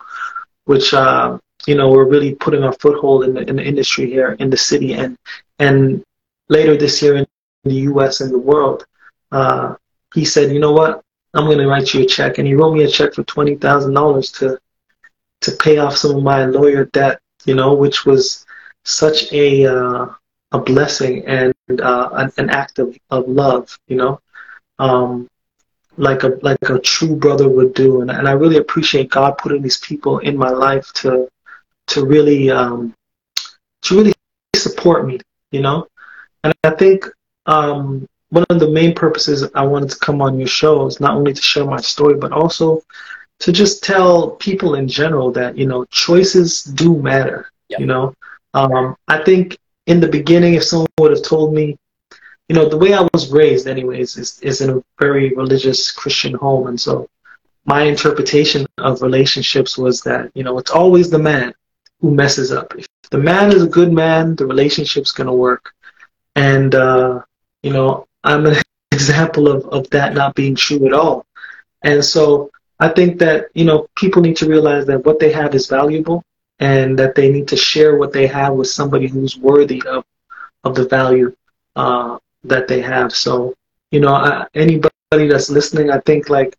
[0.65, 4.33] which uh, you know we're really putting our foothold in the, in the industry here
[4.39, 5.17] in the city, and
[5.59, 6.03] and
[6.49, 7.27] later this year in
[7.65, 8.21] the U.S.
[8.21, 8.85] and the world,
[9.33, 9.75] uh,
[10.15, 11.03] he said, you know what,
[11.35, 13.55] I'm going to write you a check, and he wrote me a check for twenty
[13.57, 14.59] thousand dollars to
[15.43, 18.45] to pay off some of my lawyer debt, you know, which was
[18.85, 20.07] such a uh,
[20.53, 24.21] a blessing and uh, an, an, act of, of love, you know,
[24.79, 25.29] um,
[25.97, 29.63] like a like a true brother would do, and, and I really appreciate God putting
[29.63, 31.29] these people in my life to
[31.89, 32.95] to really um,
[33.83, 34.15] to really
[34.55, 35.87] support me, you know,
[36.45, 37.07] and I think
[37.47, 41.17] um, one of the main purposes I wanted to come on your show is not
[41.17, 42.83] only to share my story, but also
[43.41, 47.51] to just tell people in general that you know choices do matter.
[47.69, 47.81] Yep.
[47.81, 48.15] You know,
[48.55, 51.77] um, I think in the beginning, if someone would have told me,
[52.49, 56.33] you know, the way I was raised, anyways, is is in a very religious Christian
[56.33, 57.09] home, and so
[57.67, 61.53] my interpretation of relationships was that you know it's always the man
[62.01, 62.75] who messes up.
[62.79, 65.75] If the man is a good man, the relationship's gonna work,
[66.35, 67.21] and uh,
[67.63, 68.57] you know I'm an
[68.93, 71.27] example of, of that not being true at all.
[71.83, 75.55] And so I think that, you know, people need to realize that what they have
[75.55, 76.23] is valuable
[76.59, 80.05] and that they need to share what they have with somebody who's worthy of,
[80.65, 81.35] of the value
[81.77, 83.13] uh, that they have.
[83.13, 83.55] So,
[83.91, 86.57] you know, I, anybody that's listening, I think like,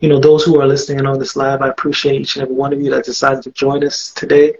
[0.00, 2.72] you know, those who are listening on this live, I appreciate each and every one
[2.72, 4.54] of you that decided to join us today.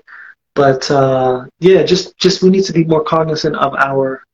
[0.55, 4.25] But uh, yeah, just just we need to be more cognizant of our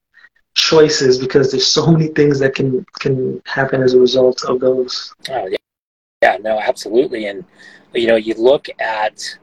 [0.55, 5.15] choices because there's so many things that can can happen as a result of those.
[5.31, 5.57] Oh yeah,
[6.23, 7.27] yeah, no, absolutely.
[7.27, 7.45] And
[7.95, 9.39] you know, you look at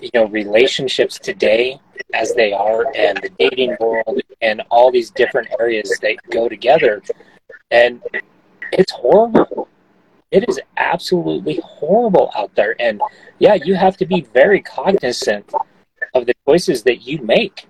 [0.00, 1.80] you know relationships today
[2.14, 7.02] as they are, and the dating world, and all these different areas that go together,
[7.70, 8.02] and
[8.72, 9.68] it's horrible.
[10.30, 13.00] It is absolutely horrible out there, and
[13.38, 15.50] yeah, you have to be very cognizant
[16.14, 17.67] of the choices that you make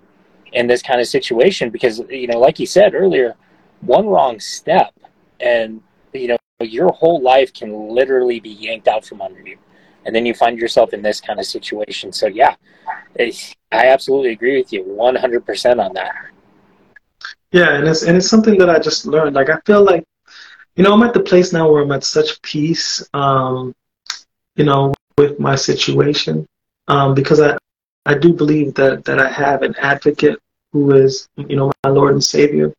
[0.52, 3.34] in this kind of situation because you know like you said earlier
[3.80, 4.92] one wrong step
[5.40, 5.80] and
[6.12, 9.56] you know your whole life can literally be yanked out from under you.
[10.04, 12.12] And then you find yourself in this kind of situation.
[12.12, 12.56] So yeah
[13.18, 16.14] i absolutely agree with you 100% on that.
[17.52, 19.34] Yeah and it's and it's something that i just learned.
[19.37, 20.04] Like i feel like
[20.76, 23.74] you know i'm at the place now where i'm at such peace um
[24.56, 26.46] you know with my situation
[26.87, 27.56] um because i
[28.09, 30.40] I do believe that that I have an advocate
[30.73, 32.73] who is, you know, my Lord and Savior,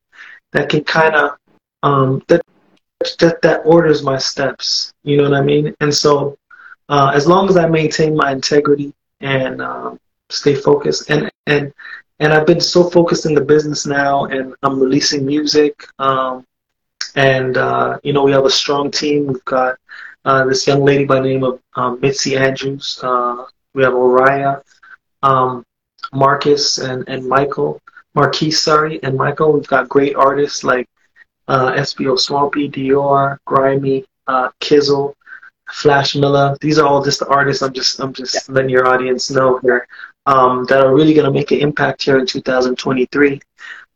[0.54, 1.32] that can kind of
[1.84, 2.42] um, that
[3.20, 4.94] that that orders my steps.
[5.04, 5.76] You know what I mean?
[5.82, 6.38] And so,
[6.89, 11.74] uh, as long as I maintain my integrity and um, stay focused, and and
[12.20, 16.46] and I've been so focused in the business now, and I'm releasing music, um,
[17.15, 19.28] and uh, you know, we have a strong team.
[19.28, 19.78] We've got
[20.26, 23.00] uh, this young lady by the name of um, Mitzi Andrews.
[23.04, 24.62] Uh, we have Oriah
[25.23, 25.63] um,
[26.13, 27.82] Marcus and, and Michael,
[28.15, 29.53] Marquise, sorry, and Michael.
[29.53, 30.88] We've got great artists like
[31.47, 35.15] uh, SBO Swampy, Dior, Grimy, uh, Kizzle,
[35.71, 36.58] Flash Miller.
[36.62, 37.62] These are all just the artists.
[37.62, 38.53] I'm just I'm just yeah.
[38.53, 39.88] letting your audience know here
[40.25, 43.41] um, that are really going to make an impact here in 2023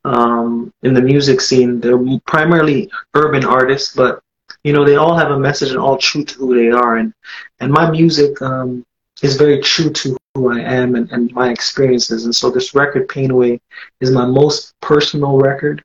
[0.05, 1.79] um, in the music scene.
[1.79, 4.19] They're primarily urban artists, but
[4.63, 6.97] you know they all have a message and all true to who they are.
[6.97, 7.13] And
[7.59, 8.83] and my music um,
[9.21, 12.25] is very true to who I am and, and my experiences.
[12.25, 13.59] And so this record, Pain Away,
[14.01, 15.83] is my most personal record.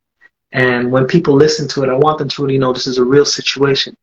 [0.53, 3.05] And when people listen to it, I want them to really know this is a
[3.05, 3.95] real situation.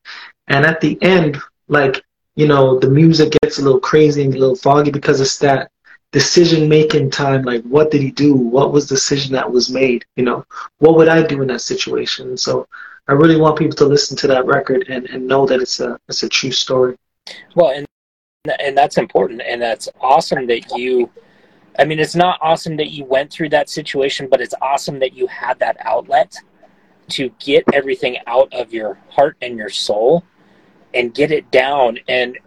[0.47, 2.03] And at the end, like,
[2.35, 5.71] you know, the music gets a little crazy and a little foggy because it's that
[6.11, 7.41] decision making time.
[7.41, 8.35] Like, what did he do?
[8.35, 10.05] What was the decision that was made?
[10.15, 10.45] You know,
[10.77, 12.37] what would I do in that situation?
[12.37, 12.67] So
[13.07, 15.97] I really want people to listen to that record and, and know that it's a,
[16.07, 16.95] it's a true story.
[17.55, 17.87] Well, and
[18.59, 21.09] and that's important and that's awesome that you
[21.79, 25.13] i mean it's not awesome that you went through that situation but it's awesome that
[25.13, 26.35] you had that outlet
[27.07, 30.23] to get everything out of your heart and your soul
[30.93, 31.99] and get it down.
[32.07, 32.37] And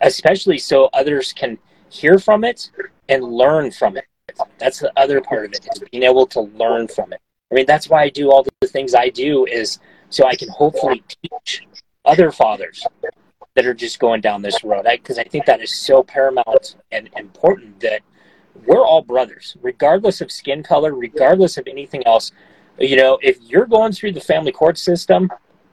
[0.00, 1.58] especially so others can
[1.90, 2.70] hear from it
[3.08, 4.04] and learn from it.
[4.58, 7.20] That's the other part of it is being able to learn from it.
[7.50, 9.78] I mean that's why i do all the things i do is
[10.10, 11.66] so i can hopefully teach
[12.04, 12.86] other fathers
[13.54, 16.76] that are just going down this road because I, I, think that is so paramount
[16.92, 18.02] and important that
[18.66, 22.32] we're all brothers, regardless of skin color, regardless of anything else.
[22.78, 25.30] You know, if you're going through the family court system,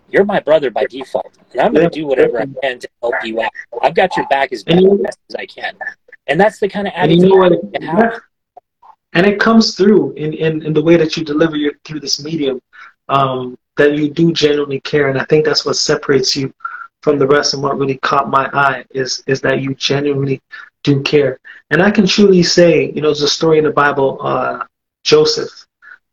[0.09, 3.15] you're my brother by default, and I'm going to do whatever I can to help
[3.23, 3.51] you out.
[3.81, 4.85] I've got your back as best
[5.29, 5.75] as I can,
[6.27, 8.21] and that's the kind of attitude you know have.
[9.13, 12.23] And it comes through in, in, in the way that you deliver your through this
[12.23, 12.61] medium
[13.09, 16.53] um, that you do genuinely care, and I think that's what separates you
[17.05, 17.53] from the rest.
[17.53, 20.41] And what really caught my eye is is that you genuinely
[20.83, 21.39] do care.
[21.69, 24.65] And I can truly say, you know, there's a story in the Bible, uh,
[25.03, 25.53] Joseph,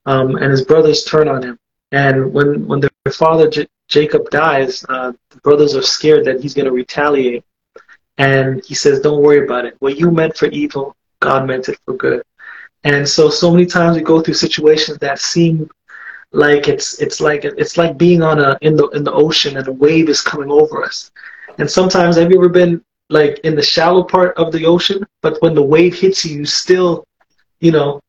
[0.04, 1.58] um, and his brothers turn on him.
[1.92, 6.54] And when when their father J- Jacob dies, uh, the brothers are scared that he's
[6.54, 7.42] going to retaliate.
[8.18, 9.74] And he says, "Don't worry about it.
[9.84, 10.84] What you meant for evil,
[11.20, 12.22] God meant it for good."
[12.84, 15.70] And so, so many times we go through situations that seem
[16.32, 19.68] like it's it's like it's like being on a in the in the ocean and
[19.68, 21.10] a wave is coming over us.
[21.58, 25.40] And sometimes, have you ever been like in the shallow part of the ocean, but
[25.42, 27.04] when the wave hits you, you still,
[27.60, 28.00] you know,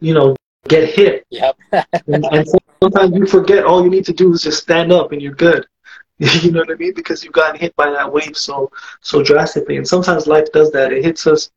[0.00, 0.36] you know,
[0.68, 1.26] get hit.
[1.30, 1.56] Yep.
[2.06, 2.48] and, and
[2.80, 5.66] sometimes you forget all you need to do is just stand up and you're good.
[6.18, 6.94] you know what I mean?
[6.94, 8.70] Because you've gotten hit by that wave so
[9.00, 9.76] so drastically.
[9.76, 10.92] And sometimes life does that.
[10.92, 11.50] It hits us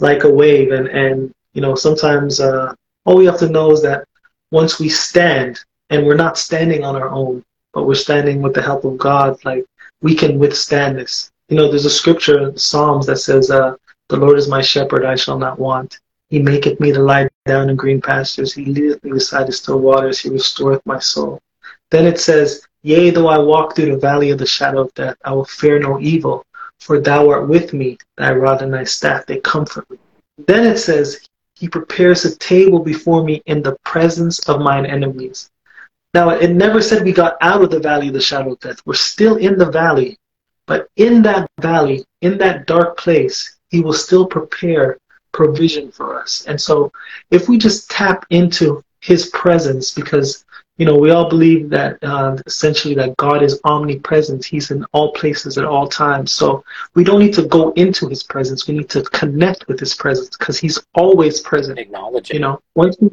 [0.00, 3.82] like a wave and, and you know, sometimes uh, all we have to know is
[3.82, 4.04] that
[4.52, 5.58] once we stand
[5.90, 9.42] and we're not standing on our own, but we're standing with the help of God,
[9.44, 9.64] like
[10.02, 11.32] we can withstand this.
[11.48, 13.76] You know, there's a scripture in Psalms that says, uh,
[14.08, 15.98] The Lord is my shepherd, I shall not want.
[16.28, 18.54] He maketh me to lie down in green pastures.
[18.54, 20.18] He leadeth me beside the still waters.
[20.20, 21.40] He restoreth my soul.
[21.90, 25.16] Then it says, Yea, though I walk through the valley of the shadow of death,
[25.24, 26.44] I will fear no evil,
[26.80, 29.98] for thou art with me, thy rod and thy staff, they comfort me.
[30.46, 31.26] Then it says,
[31.62, 35.48] He prepares a table before me in the presence of mine enemies.
[36.12, 38.82] Now, it never said we got out of the valley of the shadow of death.
[38.84, 40.18] We're still in the valley,
[40.66, 44.98] but in that valley, in that dark place, He will still prepare
[45.30, 46.44] provision for us.
[46.48, 46.90] And so
[47.30, 50.44] if we just tap into His presence, because
[50.82, 54.44] you know we all believe that uh, essentially that God is omnipresent.
[54.44, 56.32] He's in all places at all times.
[56.32, 56.64] So
[56.96, 58.66] we don't need to go into His presence.
[58.66, 61.78] We need to connect with His presence because He's always present.
[61.78, 62.34] Acknowledge it.
[62.34, 63.10] You know, once we,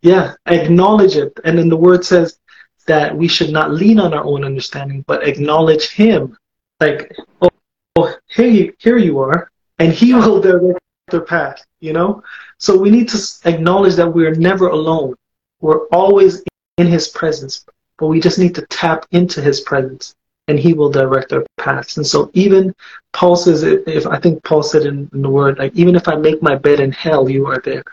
[0.00, 1.38] yeah, acknowledge it.
[1.44, 2.38] And then the Word says
[2.86, 6.38] that we should not lean on our own understanding, but acknowledge Him
[6.80, 7.50] like, oh,
[7.96, 11.62] oh here you, here you are, and He will direct their path.
[11.80, 12.22] You know,
[12.56, 15.16] so we need to acknowledge that we're never alone.
[15.60, 16.42] We're always
[16.80, 17.64] in His presence,
[17.98, 20.14] but we just need to tap into His presence,
[20.48, 21.96] and He will direct our paths.
[21.96, 22.74] And so, even
[23.12, 26.16] Paul says, if I think Paul said in, in the Word, like, even if I
[26.16, 27.84] make my bed in hell, you are there.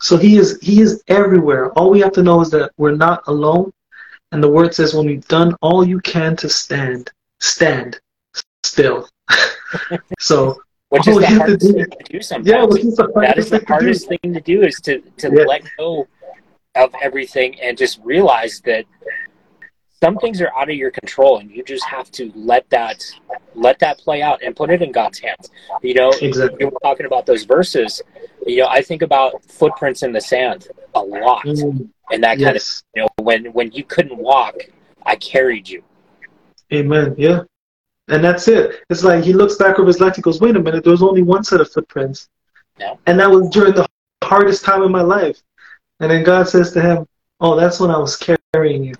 [0.00, 1.70] So He is He is everywhere.
[1.72, 3.72] All we have to know is that we're not alone.
[4.32, 7.98] And the Word says, when you've done all you can to stand, stand
[8.62, 9.08] still.
[10.18, 12.48] so which is the hardest thing to do sometimes.
[12.48, 15.44] Yeah, which is the that is the hardest thing to do is to, to yeah.
[15.44, 16.08] let go
[16.78, 18.84] of everything and just realize that
[20.00, 23.04] some things are out of your control and you just have to let that
[23.54, 25.50] let that play out and put it in God's hands.
[25.82, 26.58] You know, exactly.
[26.60, 28.00] you were talking about those verses.
[28.46, 31.44] You know, I think about footprints in the sand a lot.
[31.44, 32.78] Mm, and that kind yes.
[32.78, 34.54] of you know, when when you couldn't walk,
[35.04, 35.82] I carried you.
[36.72, 37.14] Amen.
[37.18, 37.42] Yeah.
[38.08, 38.82] And that's it.
[38.88, 40.16] It's like he looks back over his life.
[40.16, 40.84] He goes, "Wait a minute.
[40.84, 42.28] There was only one set of footprints,
[42.78, 42.94] yeah.
[43.06, 43.86] and that was during the
[44.22, 45.42] hardest time in my life."
[46.00, 47.06] And then God says to him,
[47.40, 48.94] "Oh, that's when I was carrying you."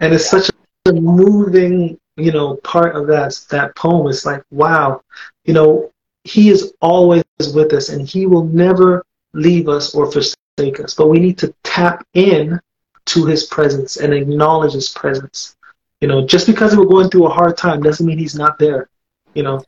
[0.00, 0.50] And it's such
[0.86, 4.08] a moving, you know, part of that that poem.
[4.08, 5.02] It's like, wow,
[5.44, 5.92] you know,
[6.24, 10.94] He is always with us, and He will never leave us or forsake us.
[10.94, 12.60] But we need to tap in
[13.06, 15.56] to His presence and acknowledge His presence.
[16.00, 18.88] You know, just because we're going through a hard time doesn't mean he's not there.
[19.34, 19.64] You know,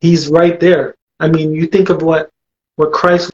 [0.00, 0.94] he's right there.
[1.18, 2.30] I mean, you think of what
[2.76, 3.32] what Christ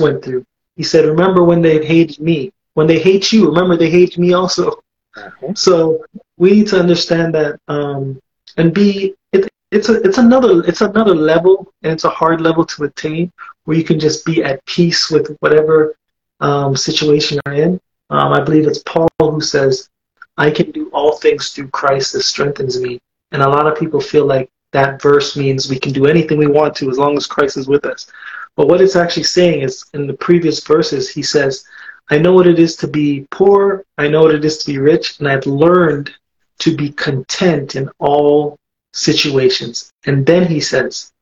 [0.00, 0.44] went through.
[0.76, 2.52] He said, "Remember when they hated me?
[2.74, 4.82] When they hate you, remember they hate me also."
[5.16, 5.54] Mm-hmm.
[5.54, 6.04] So
[6.38, 8.20] we need to understand that um,
[8.56, 12.64] and be it, it's a it's another it's another level and it's a hard level
[12.66, 13.30] to attain
[13.64, 15.94] where you can just be at peace with whatever
[16.40, 17.80] um, situation you're in.
[18.10, 19.88] Um, I believe it's Paul who says,
[20.36, 22.98] I can do all things through Christ that strengthens me.
[23.30, 26.46] And a lot of people feel like that verse means we can do anything we
[26.46, 28.10] want to as long as Christ is with us.
[28.56, 31.64] But what it's actually saying is in the previous verses, he says,
[32.10, 34.78] I know what it is to be poor, I know what it is to be
[34.78, 36.12] rich, and I've learned
[36.58, 38.58] to be content in all
[38.92, 39.90] situations.
[40.06, 41.12] And then he says,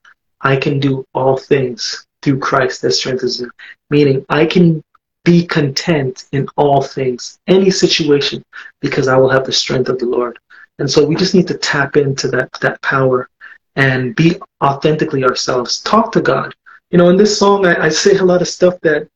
[0.40, 3.48] I can do all things through Christ that strengthens me.
[3.90, 4.82] Meaning, I can
[5.24, 8.42] be content in all things, any situation,
[8.80, 10.38] because I will have the strength of the Lord.
[10.78, 13.28] And so we just need to tap into that that power
[13.76, 15.80] and be authentically ourselves.
[15.80, 16.54] Talk to God.
[16.90, 19.08] You know, in this song, I, I say a lot of stuff that,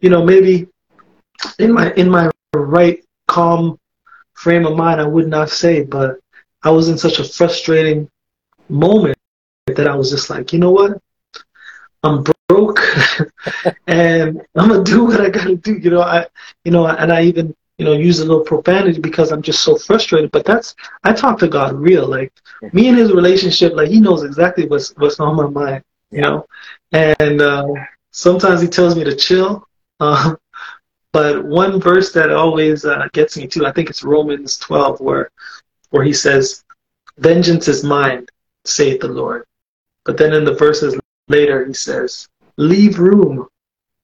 [0.00, 0.68] you know, maybe
[1.58, 3.78] in my in my right calm
[4.34, 6.18] frame of mind, I would not say, but
[6.62, 8.10] I was in such a frustrating
[8.68, 9.18] moment
[9.66, 11.00] that I was just like, you know what?
[12.02, 12.80] I'm broke
[13.86, 15.74] and I'm gonna do what I gotta do.
[15.76, 16.26] You know, I
[16.64, 19.76] you know, and I even, you know, use a little profanity because I'm just so
[19.76, 20.30] frustrated.
[20.30, 20.74] But that's
[21.04, 22.06] I talk to God real.
[22.06, 22.32] Like
[22.72, 26.46] me and his relationship, like he knows exactly what's what's on my mind, you know.
[26.92, 27.66] And uh,
[28.10, 29.66] sometimes he tells me to chill.
[30.00, 30.34] Uh,
[31.12, 35.30] but one verse that always uh, gets me too, I think it's Romans 12, where
[35.90, 36.64] where he says,
[37.18, 38.26] "Vengeance is mine,"
[38.64, 39.44] saith the Lord.
[40.04, 43.48] But then in the verses later, he says, "Leave room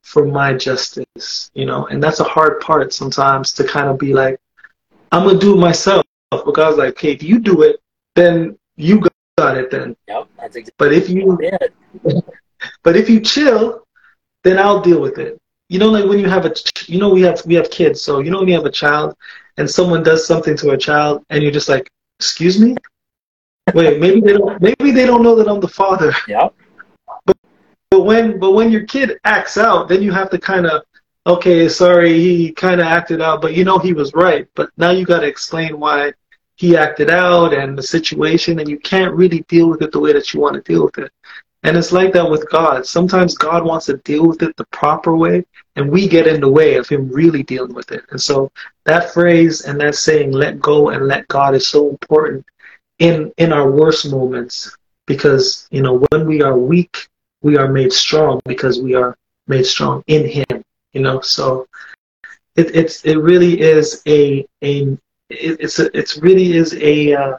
[0.03, 4.13] for my justice." You know, and that's a hard part sometimes to kind of be
[4.13, 4.41] like,
[5.13, 7.81] "I'm gonna do it myself," but God's like, "Okay, if you do it,
[8.17, 9.07] then you
[9.39, 10.75] got it then." Yep, that's exactly.
[10.77, 11.73] But if you, it.
[12.83, 13.87] But if you chill,
[14.45, 15.39] then I'll deal with it
[15.69, 16.55] you know, like when you have a,
[16.87, 19.17] you know, we have we have kids, so you know when you have a child
[19.57, 21.91] and someone does something to a child, and you're just like,
[22.21, 22.77] excuse me,
[23.75, 26.13] wait, maybe they don't, maybe they don't know that I'm the father.
[26.29, 26.49] Yeah.
[27.25, 27.37] But
[27.91, 30.83] but when but when your kid acts out, then you have to kind of,
[31.27, 34.47] okay, sorry, he kind of acted out, but you know he was right.
[34.55, 36.13] But now you got to explain why
[36.55, 40.13] he acted out and the situation, and you can't really deal with it the way
[40.13, 41.11] that you want to deal with it.
[41.63, 42.87] And it's like that with God.
[42.87, 45.45] Sometimes God wants to deal with it the proper way,
[45.75, 48.05] and we get in the way of Him really dealing with it.
[48.11, 48.51] And so
[48.85, 52.45] that phrase and that saying, let go and let God, is so important
[52.99, 54.77] in, in our worst moments
[55.07, 57.09] because, you know, when we are weak,
[57.43, 59.17] we are made strong because we are
[59.49, 61.21] made strong in Him, you know.
[61.21, 61.67] So
[62.55, 64.97] it, it's, it really is a, a
[65.29, 67.39] it's a, it's really is a uh,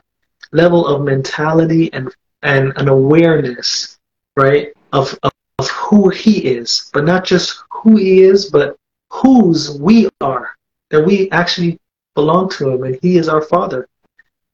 [0.51, 3.96] level of mentality and, and an awareness
[4.38, 8.77] right, of, of, of who he is, but not just who he is, but
[9.11, 10.55] whose we are,
[10.91, 11.77] that we actually
[12.15, 13.88] belong to him and he is our father.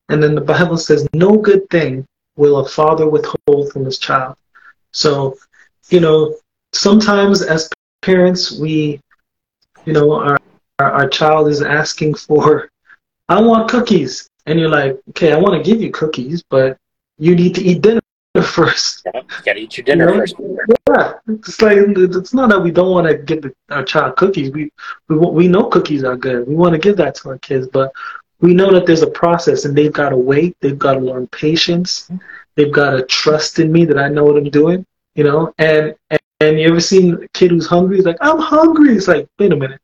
[0.09, 2.05] And then the Bible says, no good thing
[2.36, 4.36] will a father withhold from his child.
[4.91, 5.38] So,
[5.89, 6.36] you know,
[6.71, 7.69] sometimes as
[8.01, 9.01] parents, we,
[9.86, 10.39] you know, our,
[10.79, 12.69] our, our child is asking for,
[13.27, 14.27] I want cookies.
[14.45, 16.77] And you're like, okay, I want to give you cookies, but
[17.17, 18.01] you need to eat dinner
[18.41, 19.03] first.
[19.05, 20.19] Yeah, you gotta eat your dinner you know?
[20.19, 20.36] first.
[20.89, 24.51] Yeah, it's like it's not that we don't want to give the, our child cookies.
[24.51, 24.71] We
[25.07, 26.47] we we know cookies are good.
[26.47, 27.91] We want to give that to our kids, but
[28.41, 30.57] we know that there's a process, and they've got to wait.
[30.61, 32.09] They've got to learn patience.
[32.55, 34.86] They've got to trust in me that I know what I'm doing.
[35.15, 37.97] You know, and and, and you ever seen a kid who's hungry?
[37.97, 38.95] He's like, I'm hungry.
[38.95, 39.81] It's like, wait a minute,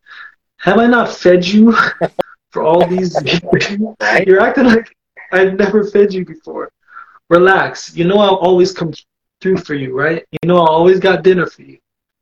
[0.58, 1.76] have I not fed you
[2.52, 3.78] for all these years?
[4.26, 4.96] You're acting like
[5.32, 6.72] I've never fed you before
[7.30, 7.96] relax.
[7.96, 8.94] You know I'll always come
[9.42, 10.26] through for you, right?
[10.32, 11.80] You know I always got dinner for you.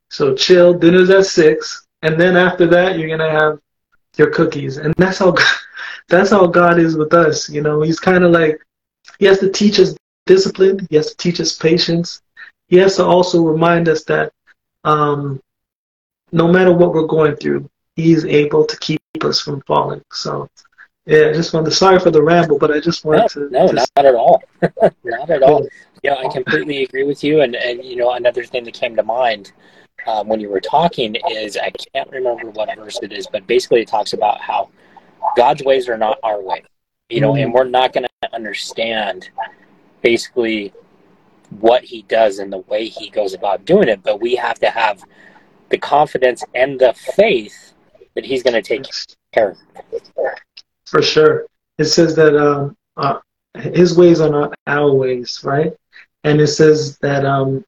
[0.10, 0.74] So chill.
[0.74, 3.60] Dinner's at six, and then after that you're gonna have
[4.18, 5.36] your cookies, and that's how
[6.08, 7.50] that's how God is with us.
[7.50, 8.62] You know, He's kind of like
[9.20, 9.96] He has to teach us
[10.26, 10.86] discipline.
[10.90, 12.22] He has to teach us patience.
[12.68, 14.32] He has to also remind us that
[14.84, 15.42] um,
[16.32, 20.04] no matter what we're going through, He's able to keep us from falling.
[20.12, 20.50] So
[21.08, 21.70] yeah, I just wanted.
[21.70, 23.50] To, sorry for the ramble, but I just wanted no, to.
[23.50, 24.44] No, just, not at all.
[25.04, 25.66] not at all.
[26.04, 27.42] Yeah, I completely agree with you.
[27.42, 29.54] And and you know, another thing that came to mind
[30.06, 33.82] um, when you were talking is I can't remember what verse it is, but basically
[33.82, 34.70] it talks about how
[35.36, 36.64] God's ways are not our way.
[37.10, 37.44] You know, mm.
[37.44, 39.30] and we're not going to understand
[40.02, 40.74] basically
[41.60, 44.70] what He does and the way He goes about doing it, but we have to
[44.70, 45.02] have
[45.70, 47.74] the confidence and the faith
[48.16, 48.86] that He's going to take
[49.34, 49.58] care of
[49.94, 50.12] it.
[50.88, 51.46] For sure.
[51.78, 53.20] It says that um, uh,
[53.56, 55.74] his ways are not our ways, right?
[56.24, 57.64] And it says that um,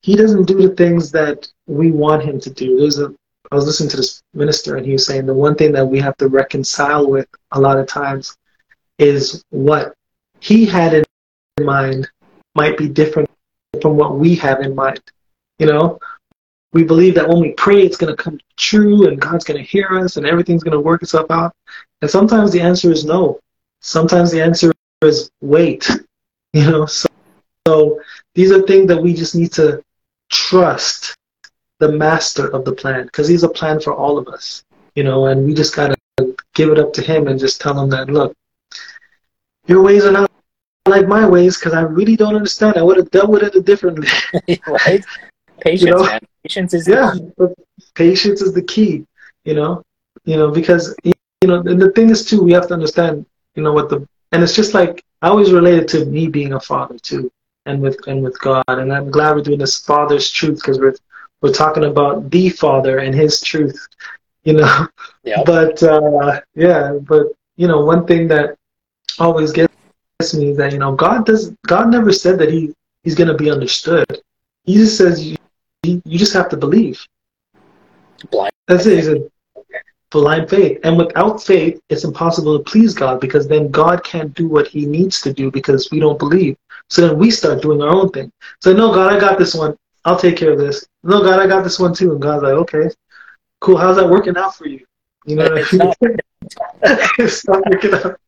[0.00, 2.78] he doesn't do the things that we want him to do.
[2.78, 3.14] There's a
[3.50, 6.00] I was listening to this minister and he was saying the one thing that we
[6.00, 8.34] have to reconcile with a lot of times
[8.98, 9.94] is what
[10.40, 11.04] he had in
[11.60, 12.08] mind
[12.54, 13.28] might be different
[13.82, 15.02] from what we have in mind.
[15.58, 15.98] You know,
[16.72, 19.68] we believe that when we pray, it's going to come true and God's going to
[19.68, 21.54] hear us and everything's going to work itself out.
[22.00, 23.38] And sometimes the answer is no.
[23.80, 25.88] Sometimes the answer is wait.
[26.54, 27.08] You know, so,
[27.66, 27.98] so
[28.34, 29.82] these are things that we just need to
[30.28, 31.16] trust
[31.78, 34.62] the master of the plan because he's a plan for all of us.
[34.94, 37.80] You know, and we just got to give it up to him and just tell
[37.80, 38.36] him that, look,
[39.66, 40.30] your ways are not
[40.86, 42.76] like my ways because I really don't understand.
[42.76, 44.08] I would have dealt with it differently.
[44.66, 45.02] right?
[45.62, 46.18] Patience, you know?
[46.42, 47.14] Patience is yeah.
[47.94, 49.06] Patience is the key.
[49.44, 49.82] You know,
[50.24, 53.26] you know because you know, and the thing is too, we have to understand.
[53.54, 56.60] You know what the and it's just like I always related to me being a
[56.60, 57.30] father too.
[57.66, 58.64] and with and with God.
[58.68, 60.96] And I'm glad we're doing this Father's truth because we're
[61.40, 63.86] we're talking about the Father and His truth,
[64.44, 64.88] you know.
[65.24, 65.44] Yep.
[65.46, 68.56] But uh, yeah, but you know, one thing that
[69.18, 69.72] always gets
[70.34, 73.34] me is that you know God does God never said that He He's going to
[73.34, 74.06] be understood.
[74.64, 75.36] He just says you
[75.84, 77.04] you just have to believe.
[78.30, 78.52] Blind.
[78.68, 78.96] That's it.
[78.96, 79.30] He said,
[80.10, 80.78] blind faith.
[80.84, 84.86] And without faith, it's impossible to please God because then God can't do what he
[84.86, 86.56] needs to do because we don't believe.
[86.90, 88.30] So then we start doing our own thing.
[88.60, 89.76] So, no, God, I got this one.
[90.04, 90.86] I'll take care of this.
[91.02, 92.12] No, God, I got this one too.
[92.12, 92.90] And God's like, okay,
[93.60, 93.76] cool.
[93.76, 94.84] How's that working out for you?
[95.26, 96.14] You know what I mean?
[97.18, 98.20] it's not working out.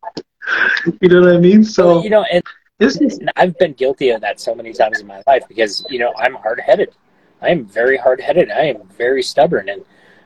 [1.01, 1.63] You know what I mean?
[1.63, 2.43] So you know, and,
[2.79, 5.99] it's and I've been guilty of that so many times in my life because you
[5.99, 6.93] know I'm hard headed.
[7.41, 8.51] I am very hard headed.
[8.51, 9.83] I am very stubborn, and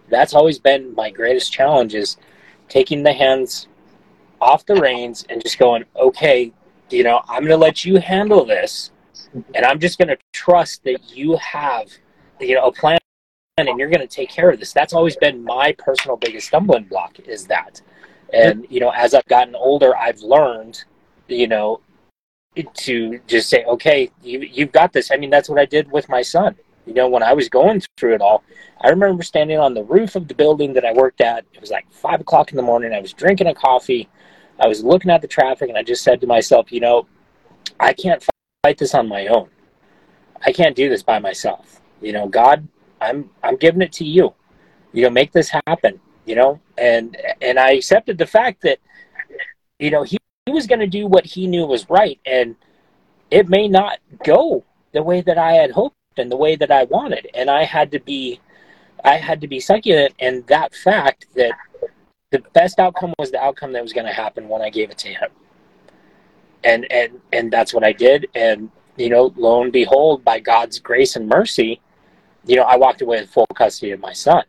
[0.10, 2.18] that's always been my greatest challenge: is
[2.68, 3.68] taking the hands
[4.41, 6.53] off the reins and just going, okay,
[6.89, 8.91] you know, I'm going to let you handle this,
[9.53, 11.89] and I'm just going to trust that you have,
[12.39, 12.99] you know, a plan
[13.57, 14.72] and you're going to take care of this.
[14.72, 17.82] That's always been my personal biggest stumbling block is that.
[18.34, 20.84] And, you know, as I've gotten older, I've learned,
[21.28, 21.82] you know,
[22.55, 25.12] to just say, okay, you, you've got this.
[25.12, 26.55] I mean, that's what I did with my son.
[26.90, 28.44] You know, when I was going through it all,
[28.82, 31.46] I remember standing on the roof of the building that I worked at.
[31.54, 32.94] It was like five o'clock in the morning.
[32.94, 34.10] I was drinking a coffee.
[34.60, 37.06] I was looking at the traffic and I just said to myself, you know,
[37.80, 38.28] I can't
[38.64, 39.50] fight this on my own.
[40.44, 41.80] I can't do this by myself.
[42.02, 42.68] You know, God,
[43.00, 44.34] I'm I'm giving it to you.
[44.92, 46.00] You know, make this happen.
[46.26, 48.80] You know, and and I accepted the fact that,
[49.78, 50.18] you know, he,
[50.48, 52.56] he was going to do what he knew was right, and
[53.30, 56.84] it may not go the way that I had hoped and the way that I
[56.86, 58.39] wanted, and I had to be,
[59.03, 61.53] I had to be succulent in that fact that
[62.32, 64.97] the best outcome was the outcome that was going to happen when I gave it
[64.99, 65.30] to him,
[66.64, 70.80] and and and that's what I did, and you know, lo and behold, by God's
[70.80, 71.80] grace and mercy,
[72.45, 74.43] you know, I walked away with full custody of my son.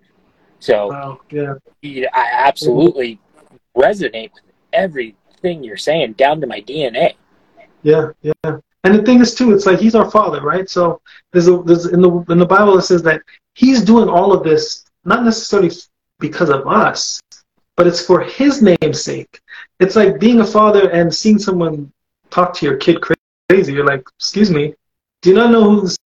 [0.58, 1.54] So wow, yeah.
[1.82, 3.18] you know, I absolutely
[3.76, 4.42] resonate with
[4.72, 7.14] everything you're saying down to my DNA.
[7.82, 8.58] Yeah, yeah.
[8.84, 10.68] And the thing is too, it's like he's our father, right?
[10.68, 11.00] So
[11.32, 13.22] there's a there's in the in the Bible it says that
[13.54, 15.70] he's doing all of this not necessarily
[16.18, 17.20] because of us,
[17.76, 19.40] but it's for his name's sake.
[19.80, 21.92] It's like being a father and seeing someone
[22.30, 23.72] talk to your kid crazy.
[23.72, 24.74] You're like, excuse me,
[25.22, 25.96] do you not know who this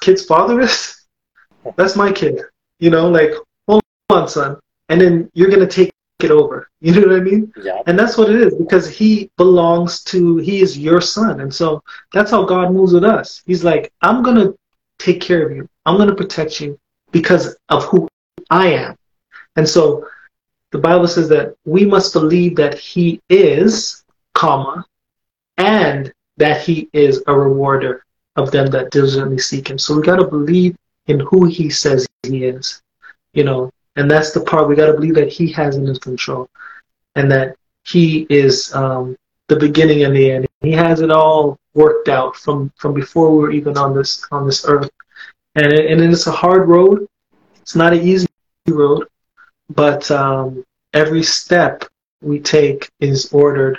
[0.00, 1.04] kid's father is?
[1.76, 2.40] That's my kid.
[2.78, 3.32] You know, like,
[3.68, 4.58] hold on, son.
[4.88, 6.68] And then you're gonna take it over.
[6.80, 7.52] You know what I mean?
[7.56, 7.82] Yeah.
[7.86, 11.40] And that's what it is because he belongs to, he is your son.
[11.40, 13.42] And so that's how God moves with us.
[13.44, 14.56] He's like, I'm going to
[15.00, 15.68] take care of you.
[15.84, 16.78] I'm going to protect you
[17.10, 18.06] because of who
[18.50, 18.96] I am.
[19.56, 20.06] And so
[20.70, 24.04] the Bible says that we must believe that he is,
[24.34, 24.84] comma,
[25.56, 28.04] and that he is a rewarder
[28.36, 29.78] of them that diligently seek him.
[29.78, 32.82] So we got to believe in who he says he is,
[33.32, 35.86] you know, and that's the part we got to believe that he has it in
[35.86, 36.48] his control
[37.14, 39.16] and that he is um,
[39.48, 40.46] the beginning and the end.
[40.60, 44.46] He has it all worked out from, from before we were even on this on
[44.46, 44.90] this earth.
[45.54, 47.06] And it, and it's a hard road.
[47.62, 48.26] It's not an easy
[48.68, 49.08] road,
[49.70, 51.84] but um, every step
[52.20, 53.78] we take is ordered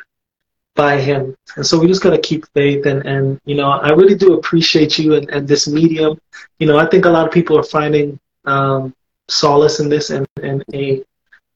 [0.75, 1.35] by him.
[1.55, 2.85] And so we just got to keep faith.
[2.85, 6.19] And, and, you know, I really do appreciate you and, and this medium.
[6.59, 8.93] You know, I think a lot of people are finding um,
[9.29, 11.03] solace in this and, and a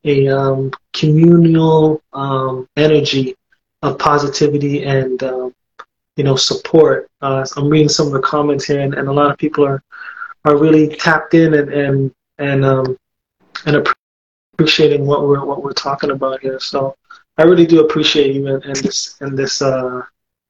[0.04, 3.36] a um, communal um, energy
[3.84, 5.54] of positivity and um,
[6.18, 7.10] you know support.
[7.22, 9.82] Uh, I'm reading some of the comments here, and, and a lot of people are
[10.46, 12.98] are really tapped in and and and um,
[13.66, 13.88] and
[14.54, 16.60] appreciating what we're what we're talking about here.
[16.60, 16.96] So
[17.38, 20.02] I really do appreciate you and, and this and this uh,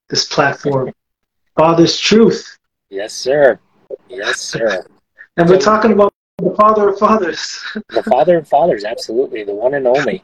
[0.09, 0.91] this platform.
[1.57, 2.57] Father's truth,
[2.89, 3.59] Yes, sir.
[4.09, 4.85] Yes, sir.
[5.37, 6.13] and we're talking about
[6.43, 7.63] the Father of Fathers.
[7.89, 10.23] the father of fathers, absolutely, the one and only.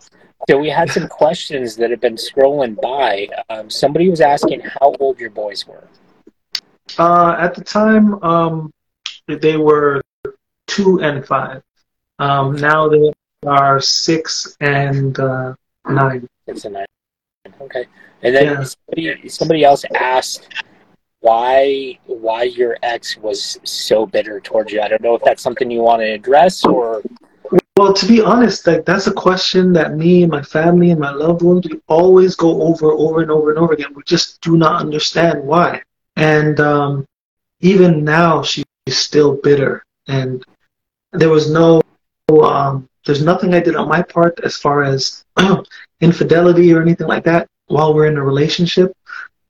[0.49, 3.27] So we had some questions that have been scrolling by.
[3.49, 5.87] Um, somebody was asking how old your boys were.
[6.97, 8.71] Uh, at the time, um,
[9.27, 10.01] they were
[10.67, 11.61] two and five.
[12.19, 13.11] Um, now they
[13.45, 15.53] are six and uh,
[15.89, 16.27] nine.
[16.47, 16.85] Six and nine.
[17.61, 17.85] Okay.
[18.23, 18.63] And then Yeah.
[18.63, 20.47] somebody, somebody else asked
[21.27, 24.79] why why your ex was so bitter towards you.
[24.81, 27.01] I don't know if that's something you want to address or
[27.75, 31.11] Well, to be honest, like that's a question that me and my family and my
[31.11, 33.93] loved ones we always go over, over and over and over again.
[33.93, 35.81] We just do not understand why.
[36.15, 37.05] And um,
[37.59, 39.83] even now, she's still bitter.
[40.07, 40.43] And
[41.11, 41.81] there was no,
[42.41, 45.25] um, there's nothing I did on my part as far as
[46.01, 48.95] infidelity or anything like that while we're in a relationship.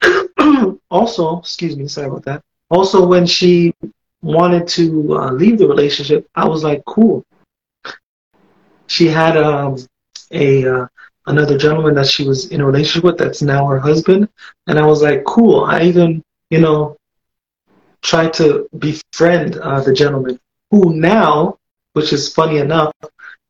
[0.89, 2.43] also, excuse me, sorry about that.
[2.69, 3.73] Also, when she
[4.21, 7.23] wanted to uh, leave the relationship, I was like, cool.
[8.87, 9.77] She had um,
[10.31, 10.87] a uh,
[11.27, 14.29] another gentleman that she was in a relationship with that's now her husband,
[14.67, 15.65] and I was like, cool.
[15.65, 16.97] I even, you know,
[18.01, 20.39] tried to befriend uh, the gentleman
[20.71, 21.57] who now,
[21.93, 22.93] which is funny enough,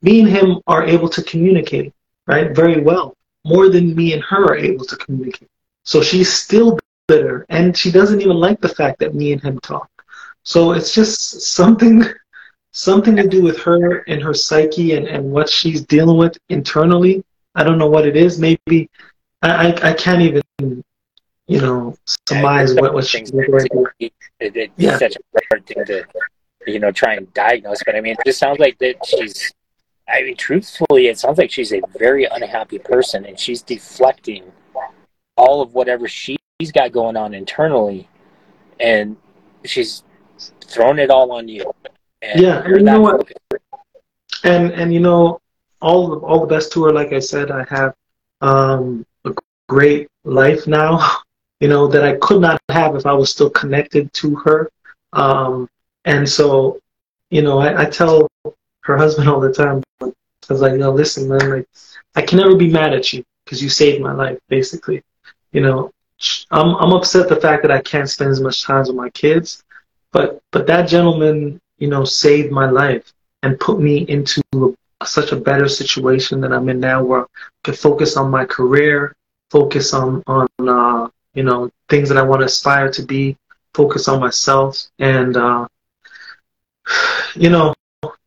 [0.01, 1.93] me and him are able to communicate,
[2.27, 3.13] right, very well,
[3.45, 5.49] more than me and her are able to communicate.
[5.87, 6.77] So she's still
[7.07, 9.89] bitter, and she doesn't even like the fact that me and him talk.
[10.43, 12.03] So it's just something
[12.73, 17.23] something to do with her and her psyche and, and what she's dealing with internally.
[17.55, 18.37] I don't know what it is.
[18.37, 18.89] Maybe
[19.41, 21.95] I, I, I can't even you know
[22.27, 23.87] surmise what, what she's through.
[23.99, 24.97] It, it's Yeah.
[24.97, 26.03] such a hard thing to,
[26.67, 27.81] you know, try and diagnose.
[27.85, 29.53] But I mean, it just sounds like that she's.
[30.09, 34.51] I mean, truthfully, it sounds like she's a very unhappy person, and she's deflecting
[35.37, 36.37] all of whatever she's
[36.73, 38.07] got going on internally,
[38.79, 39.15] and
[39.65, 40.03] she's
[40.61, 41.73] thrown it all on you.
[42.21, 43.17] And Yeah, you know what?
[43.17, 43.39] focused.
[44.43, 45.39] and and you know
[45.81, 47.93] all the, all the best to her like i said i have
[48.41, 49.33] um a
[49.69, 50.99] great life now
[51.59, 54.69] you know that i could not have if i was still connected to her
[55.13, 55.67] um
[56.05, 56.79] and so
[57.29, 58.27] you know i, I tell
[58.81, 60.11] her husband all the time i
[60.49, 61.67] was like no listen man like
[62.15, 65.01] i can never be mad at you because you saved my life basically
[65.51, 65.91] you know
[66.51, 69.63] i'm i'm upset the fact that i can't spend as much time with my kids
[70.11, 74.41] but but that gentleman you know saved my life and put me into
[75.01, 77.25] a, such a better situation that I'm in now, where I
[77.63, 79.15] can focus on my career,
[79.51, 83.37] focus on on uh, you know things that I want to aspire to be,
[83.73, 85.67] focus on myself, and uh,
[87.35, 87.73] you know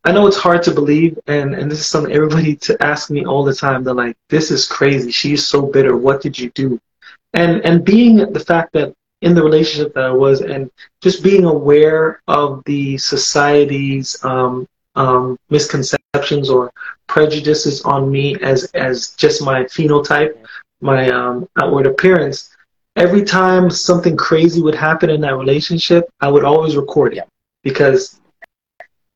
[0.04, 3.24] I know it's hard to believe, and and this is something everybody to ask me
[3.24, 3.84] all the time.
[3.84, 5.10] They're like, "This is crazy.
[5.10, 5.96] She's so bitter.
[5.96, 6.80] What did you do?"
[7.34, 10.70] And and being the fact that in the relationship that I was, and
[11.00, 14.66] just being aware of the society's um,
[14.96, 16.72] um, misconceptions or
[17.06, 20.36] prejudices on me as as just my phenotype,
[20.80, 22.54] my um, outward appearance.
[22.96, 27.26] Every time something crazy would happen in that relationship, I would always record it
[27.62, 28.20] because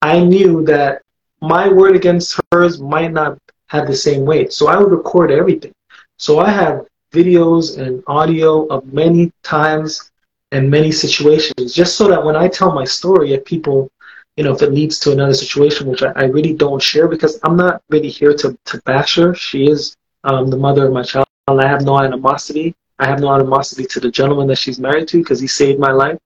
[0.01, 1.03] I knew that
[1.41, 3.39] my word against hers might not
[3.69, 4.53] have the same weight.
[4.53, 5.73] So I would record everything.
[6.19, 6.87] So I have
[7.19, 10.11] videos and audio of many times
[10.53, 13.91] and many situations, just so that when I tell my story, if people,
[14.37, 17.39] you know, if it leads to another situation, which I, I really don't share because
[17.45, 19.35] I'm not really here to, to bash her.
[19.35, 21.27] She is um, the mother of my child.
[21.49, 22.75] and I have no animosity.
[22.99, 25.93] I have no animosity to the gentleman that she's married to because he saved my
[25.93, 26.19] life.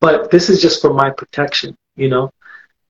[0.00, 2.30] But this is just for my protection, you know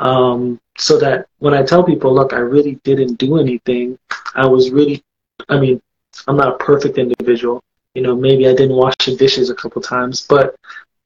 [0.01, 3.99] um, so that when I tell people, look, I really didn't do anything.
[4.35, 5.03] I was really,
[5.49, 5.81] I mean,
[6.27, 7.63] I'm not a perfect individual.
[7.95, 10.55] You know, maybe I didn't wash the dishes a couple times, but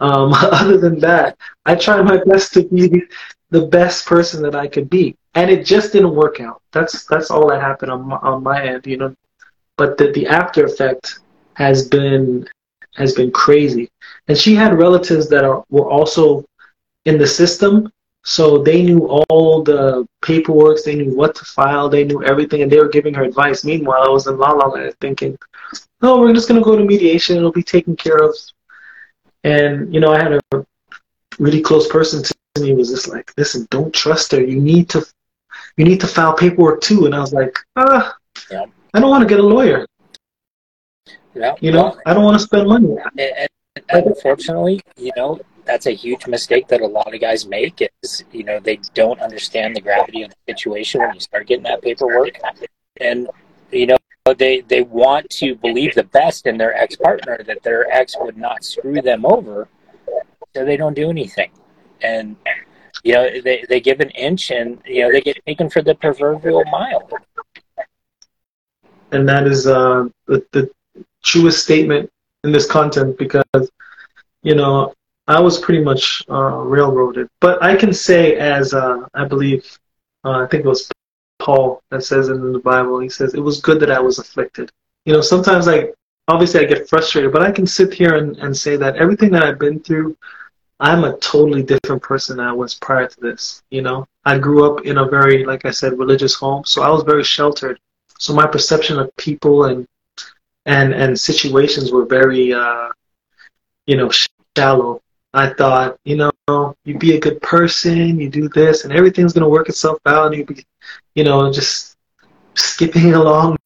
[0.01, 3.03] um, other than that, I tried my best to be
[3.51, 6.61] the best person that I could be, and it just didn't work out.
[6.73, 9.15] That's that's all that happened on my, on my end, you know.
[9.77, 11.21] But the the after effect
[11.55, 12.47] has been
[12.97, 13.89] has been crazy,
[14.29, 16.45] and she had relatives that are were also
[17.05, 17.91] in the system
[18.25, 22.71] so they knew all the paperwork, they knew what to file, they knew everything, and
[22.71, 23.65] they were giving her advice.
[23.65, 25.39] Meanwhile, I was in La La Land thinking,
[26.03, 28.37] no, we're just going to go to mediation, it'll be taken care of.
[29.45, 30.67] And, you know, I had a
[31.39, 34.41] really close person to me was just like, listen, don't trust her.
[34.43, 35.07] You need to,
[35.77, 37.07] you need to file paperwork too.
[37.07, 38.17] And I was like, ah,
[38.51, 38.67] Yeah.
[38.95, 39.87] I don't want to get a lawyer.
[41.35, 42.97] Yeah, You know, well, I don't want to spend money.
[43.17, 43.49] and,
[43.91, 45.39] and unfortunately, you know,
[45.69, 49.21] that's a huge mistake that a lot of guys make is, you know, they don't
[49.21, 52.39] understand the gravity of the situation when you start getting that paperwork.
[53.03, 53.29] And,
[53.71, 53.99] you know,
[54.39, 58.39] they, they want to believe the best in their ex partner that their ex would
[58.39, 59.69] not screw them over.
[60.57, 61.51] So they don't do anything.
[62.01, 62.37] And,
[63.05, 65.95] you know, they, they give an inch and, you know, they get taken for the
[65.95, 67.11] proverbial mile.
[69.13, 70.71] and that is uh, the, the
[71.23, 72.11] truest statement
[72.45, 73.71] in this content because
[74.43, 74.95] you know
[75.29, 77.29] I was pretty much uh, railroaded.
[77.41, 79.79] But I can say, as uh, I believe,
[80.25, 80.91] uh, I think it was
[81.39, 82.99] Paul that says it in the Bible.
[82.99, 84.71] He says it was good that I was afflicted.
[85.05, 85.95] You know, sometimes like
[86.29, 89.43] obviously I get frustrated, but I can sit here and, and say that everything that
[89.43, 90.17] I've been through,
[90.81, 93.63] I'm a totally different person than I was prior to this.
[93.71, 96.89] You know, I grew up in a very, like I said, religious home, so I
[96.89, 97.79] was very sheltered.
[98.19, 99.87] So my perception of people and
[100.65, 102.89] and and situations were very, uh,
[103.87, 104.11] you know,
[104.57, 105.03] shallow.
[105.39, 109.49] I thought, you know, you be a good person, you do this, and everything's gonna
[109.49, 110.65] work itself out, and you be,
[111.15, 111.97] you know, just
[112.55, 113.57] skipping along,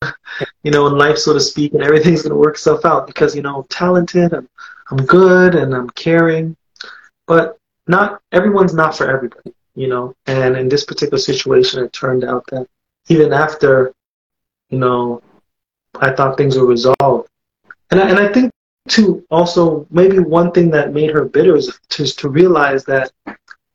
[0.62, 3.42] you know, in life, so to speak, and everything's to work itself out because, you
[3.42, 4.48] know, I'm talented, I'm,
[4.90, 6.56] I'm good, and I'm caring.
[7.26, 10.14] But not everyone's not for everybody, you know.
[10.26, 12.66] And in this particular situation, it turned out that
[13.08, 13.92] even after,
[14.70, 15.22] you know,
[16.00, 17.28] I thought things were resolved.
[17.90, 18.50] And I, and I think,
[18.89, 23.12] too, also, maybe one thing that made her bitter is to, to realize that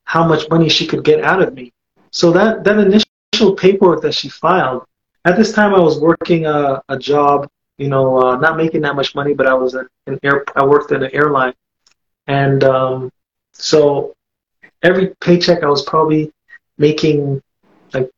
[0.03, 1.71] how much money she could get out of me.
[2.11, 4.83] So that, that initial paperwork that she filed,
[5.25, 7.47] at this time I was working a, a job,
[7.77, 9.87] you know, uh, not making that much money, but I was an
[10.23, 11.53] air, I worked in an airline.
[12.27, 13.11] And um,
[13.53, 14.13] so
[14.83, 16.31] every paycheck I was probably
[16.77, 17.41] making
[17.93, 18.09] like,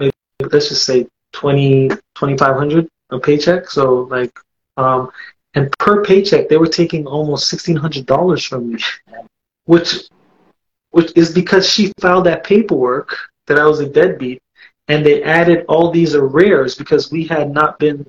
[0.00, 0.12] maybe,
[0.50, 3.68] let's just say 20, 2500 a paycheck.
[3.70, 4.32] So like,
[4.76, 5.10] um,
[5.54, 8.82] and per paycheck they were taking almost sixteen hundred dollars from me,
[9.64, 10.08] which,
[10.90, 14.42] which is because she filed that paperwork that I was a deadbeat,
[14.88, 18.06] and they added all these arrears because we had not been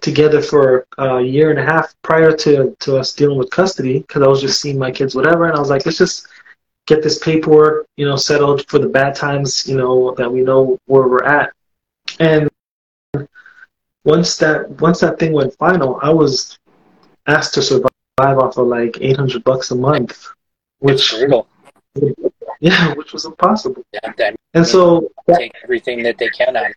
[0.00, 4.22] together for a year and a half prior to, to us dealing with custody because
[4.22, 5.46] I was just seeing my kids, whatever.
[5.46, 6.26] And I was like, let's just
[6.86, 10.78] get this paperwork, you know, settled for the bad times, you know, that we know
[10.86, 11.52] where we're at.
[12.18, 12.50] And
[14.04, 16.58] once that once that thing went final, I was
[17.26, 20.28] asked to survive off of like eight hundred bucks a month,
[20.78, 21.14] which
[22.60, 23.82] yeah, which was impossible.
[23.92, 26.72] Yeah, and so take everything that they can out.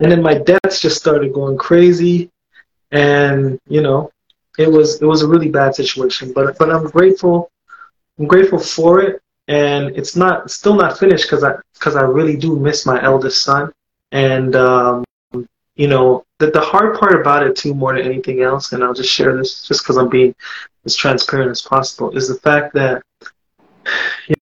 [0.00, 2.30] And then my debts just started going crazy,
[2.90, 4.12] and you know,
[4.58, 6.32] it was it was a really bad situation.
[6.32, 7.50] But but I'm grateful.
[8.18, 12.36] I'm grateful for it, and it's not still not finished because I because I really
[12.36, 13.72] do miss my eldest son,
[14.12, 15.04] and um,
[15.76, 18.94] you know, the, the hard part about it too, more than anything else, and I'll
[18.94, 20.34] just share this just because I'm being
[20.84, 23.02] as transparent as possible, is the fact that,
[24.28, 24.36] you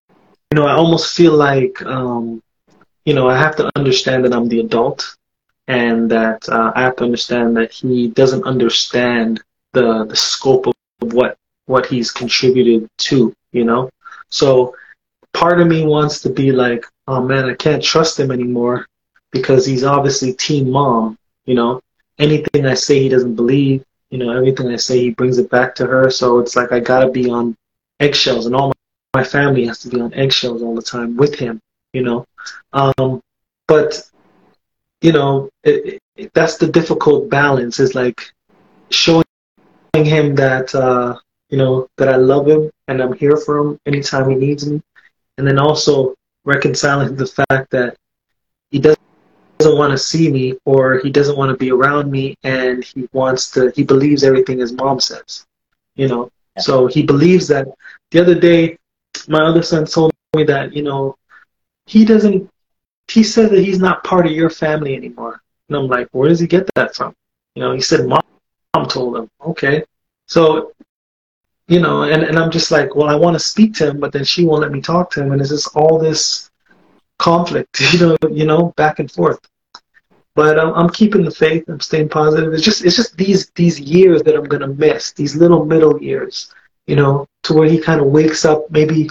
[0.52, 2.42] know, I almost feel like, um,
[3.04, 5.16] you know, I have to understand that I'm the adult,
[5.66, 10.74] and that uh, I have to understand that he doesn't understand the the scope of,
[11.02, 13.90] of what what he's contributed to, you know.
[14.30, 14.76] So
[15.32, 18.86] part of me wants to be like, oh man, I can't trust him anymore
[19.32, 21.80] because he's obviously team mom you know,
[22.18, 23.84] anything I say he doesn't believe.
[24.10, 26.10] You know, everything I say he brings it back to her.
[26.10, 27.56] So it's like I gotta be on
[28.00, 31.34] eggshells, and all my, my family has to be on eggshells all the time with
[31.34, 31.60] him.
[31.92, 32.26] You know,
[32.72, 33.20] um,
[33.66, 34.02] but
[35.00, 37.80] you know, it, it, that's the difficult balance.
[37.80, 38.32] Is like
[38.90, 39.24] showing
[39.94, 41.18] him that uh,
[41.50, 44.80] you know that I love him and I'm here for him anytime he needs me,
[45.38, 46.14] and then also
[46.44, 47.96] reconciling the fact that
[48.70, 49.00] he doesn't
[49.64, 53.08] doesn't want to see me or he doesn't want to be around me and he
[53.12, 55.46] wants to he believes everything his mom says
[55.96, 56.30] you know?
[56.56, 56.62] Yeah.
[56.62, 57.66] so he believes that.
[58.10, 58.76] The other day
[59.28, 61.16] my other son told me that you know
[61.86, 62.50] he doesn't
[63.08, 65.40] he said that he's not part of your family anymore.
[65.68, 67.14] And i'm like where does he get that from?
[67.54, 68.22] You know he said mom,
[68.74, 69.28] mom told him.
[69.40, 69.84] Okay.
[70.26, 70.72] So
[71.68, 74.12] you know and, and i'm just like well i want to speak to him but
[74.12, 75.32] then she won't let me talk to him.
[75.32, 76.50] And it's just all this
[77.18, 79.40] conflict, you know, you know, back and forth.
[80.34, 81.64] But I'm, I'm keeping the faith.
[81.68, 82.52] I'm staying positive.
[82.52, 85.12] It's just it's just these these years that I'm gonna miss.
[85.12, 86.52] These little middle years,
[86.86, 88.70] you know, to where he kind of wakes up.
[88.70, 89.08] Maybe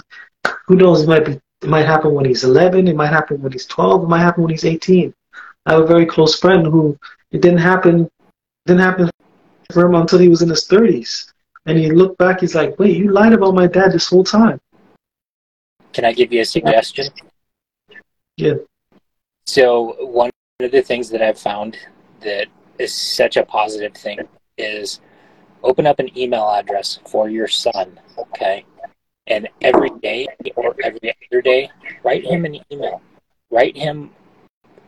[0.66, 1.02] who knows?
[1.02, 1.40] It might be.
[1.62, 2.88] It might happen when he's 11.
[2.88, 4.02] It might happen when he's 12.
[4.02, 5.14] It might happen when he's 18.
[5.64, 6.98] I have a very close friend who
[7.30, 8.10] it didn't happen.
[8.66, 9.08] Didn't happen
[9.72, 11.32] for him until he was in his 30s.
[11.64, 12.40] And he looked back.
[12.40, 14.60] He's like, "Wait, you lied about my dad this whole time."
[15.94, 17.06] Can I give you a suggestion?
[18.36, 18.54] Yeah.
[19.46, 20.30] So one
[20.60, 21.76] of the things that I've found
[22.20, 22.46] that
[22.78, 24.20] is such a positive thing
[24.56, 25.00] is
[25.64, 28.64] open up an email address for your son, okay?
[29.26, 31.70] And every day or every other day,
[32.04, 33.02] write him an email.
[33.50, 34.10] Write him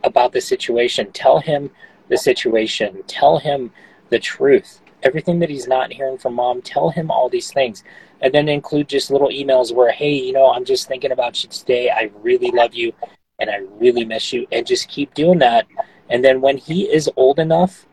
[0.05, 1.11] about the situation.
[1.11, 1.69] Tell him
[2.07, 3.03] the situation.
[3.05, 3.71] Tell him
[4.09, 4.79] the truth.
[5.03, 7.83] Everything that he's not hearing from mom, tell him all these things.
[8.21, 11.49] And then include just little emails where, hey, you know, I'm just thinking about you
[11.49, 11.89] today.
[11.89, 12.93] I really love you
[13.39, 14.47] and I really miss you.
[14.51, 15.67] And just keep doing that.
[16.09, 17.85] And then when he is old enough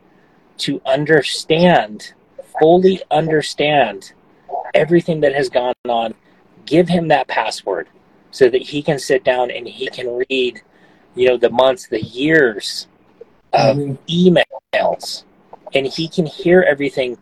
[0.59, 2.13] to understand,
[2.59, 4.13] fully understand
[4.73, 6.13] everything that has gone on,
[6.65, 7.87] give him that password
[8.31, 10.61] so that he can sit down and he can read,
[11.15, 12.87] you know, the months, the years
[13.53, 14.37] of mm-hmm.
[14.77, 15.23] emails,
[15.73, 17.17] and he can hear everything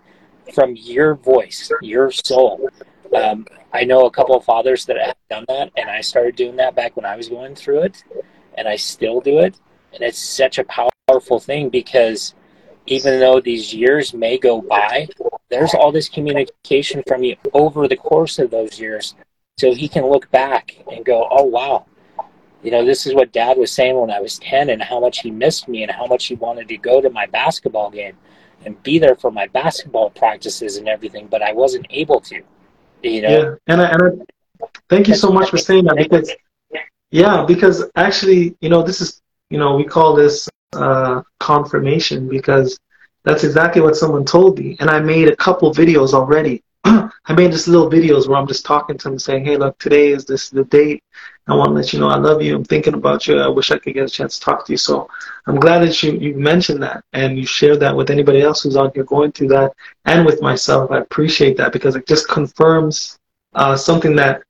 [0.54, 2.70] from your voice, your soul.
[3.16, 6.58] Um, I know a couple of fathers that have done that, and I started doing
[6.58, 8.04] that back when I was going through it,
[8.56, 9.60] and I still do it.
[9.94, 10.66] And it's such a
[11.10, 12.36] powerful thing because
[12.86, 15.08] even though these years may go by,
[15.50, 19.16] there's all this communication from you over the course of those years.
[19.58, 21.86] So he can look back and go, oh, wow,
[22.64, 25.20] you know, this is what dad was saying when I was 10 and how much
[25.20, 28.18] he missed me and how much he wanted to go to my basketball game
[28.66, 32.42] and be there for my basketball practices and everything, but I wasn't able to,
[33.04, 33.30] you know?
[33.30, 33.56] Yeah.
[33.68, 36.32] And I, and I, thank you so much for saying that because,
[37.12, 42.80] yeah, because actually, you know, this is, you know, we call this uh, confirmation because
[43.24, 44.76] that's exactly what someone told me.
[44.80, 46.64] And I made a couple videos already.
[46.86, 50.10] I made just little videos where I'm just talking to them saying, hey, look, today
[50.10, 51.04] is this the date.
[51.48, 52.56] I want to let you know I love you.
[52.56, 53.40] I'm thinking about you.
[53.40, 54.78] I wish I could get a chance to talk to you.
[54.78, 55.10] So
[55.48, 58.78] I'm glad that you, you mentioned that and you share that with anybody else who's
[58.78, 59.74] out here going through that
[60.06, 60.92] and with myself.
[60.92, 63.18] I appreciate that because it just confirms
[63.56, 64.44] uh, something that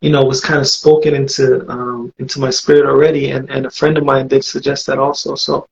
[0.00, 3.70] you know was kind of spoken into um, into my spirit already and, and a
[3.70, 5.34] friend of mine did suggest that also.
[5.34, 5.66] So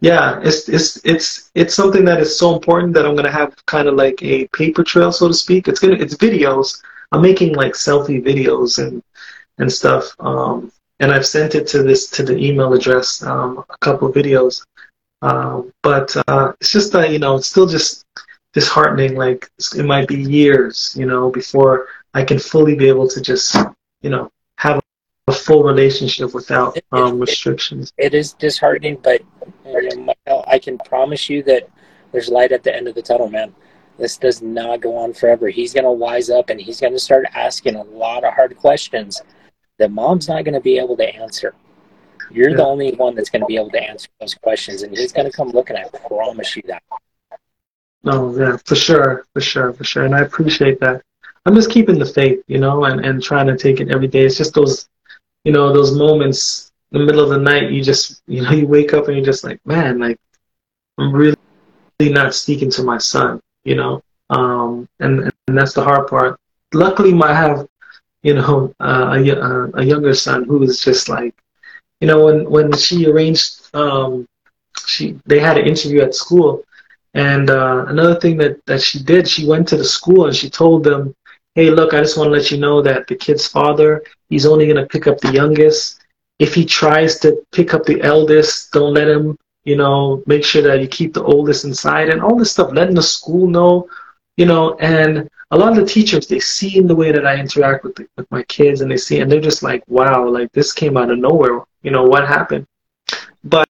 [0.00, 3.86] yeah it's it's it's it's something that is so important that i'm to have kind
[3.86, 5.68] of like a paper trail so to speak.
[5.68, 6.82] It's gonna it's videos.
[7.12, 9.02] I'm making like selfie videos and
[9.58, 13.78] and stuff um, and i've sent it to this to the email address um, a
[13.78, 14.64] couple videos.
[15.22, 18.04] Um, but uh, it's just that you know it's still just
[18.52, 23.20] disheartening like it might be years you know before I can fully be able to
[23.20, 23.56] just,
[24.02, 24.80] you know, have
[25.28, 27.92] a full relationship without um, restrictions.
[27.96, 29.22] It is disheartening, but
[30.46, 31.68] I can promise you that
[32.12, 33.54] there's light at the end of the tunnel, man.
[33.98, 35.48] This does not go on forever.
[35.48, 38.56] He's going to wise up and he's going to start asking a lot of hard
[38.56, 39.22] questions
[39.78, 41.54] that mom's not going to be able to answer.
[42.30, 42.56] You're yeah.
[42.56, 45.28] the only one that's going to be able to answer those questions, and he's going
[45.28, 45.76] to come looking.
[45.76, 46.82] I promise you that.
[48.02, 51.02] No, yeah, for sure, for sure, for sure, and I appreciate that.
[51.46, 54.24] I'm just keeping the faith, you know, and, and trying to take it every day.
[54.24, 54.88] It's just those,
[55.44, 58.66] you know, those moments in the middle of the night, you just, you know, you
[58.66, 60.18] wake up and you're just like, man, like,
[60.98, 61.36] I'm really
[62.00, 66.38] not speaking to my son, you know, um, and, and that's the hard part.
[66.74, 67.66] Luckily, I have,
[68.22, 71.34] you know, uh, a, a younger son who is just like,
[72.00, 74.26] you know, when, when she arranged, um,
[74.86, 76.64] she, they had an interview at school
[77.14, 80.48] and uh, another thing that, that she did, she went to the school and she
[80.48, 81.14] told them,
[81.60, 84.64] hey, look, I just want to let you know that the kid's father, he's only
[84.64, 86.02] going to pick up the youngest.
[86.38, 90.62] If he tries to pick up the eldest, don't let him, you know, make sure
[90.62, 93.90] that you keep the oldest inside and all this stuff, letting the school know,
[94.38, 97.36] you know, and a lot of the teachers, they see in the way that I
[97.36, 100.50] interact with, the, with my kids and they see, and they're just like, wow, like
[100.52, 102.66] this came out of nowhere, you know, what happened?
[103.44, 103.68] But,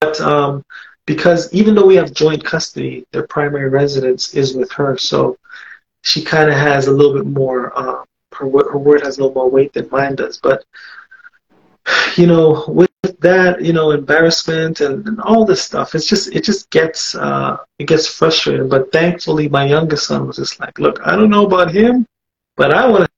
[0.00, 0.64] but um,
[1.06, 4.98] because even though we have joint custody, their primary residence is with her.
[4.98, 5.38] So
[6.08, 8.02] she kind of has a little bit more uh,
[8.32, 10.38] her her word has a little more weight than mine does.
[10.38, 10.64] But
[12.16, 12.90] you know, with
[13.20, 17.58] that, you know, embarrassment and, and all this stuff, it's just it just gets uh,
[17.78, 18.68] it gets frustrating.
[18.68, 22.06] But thankfully, my youngest son was just like, "Look, I don't know about him,
[22.56, 23.08] but I want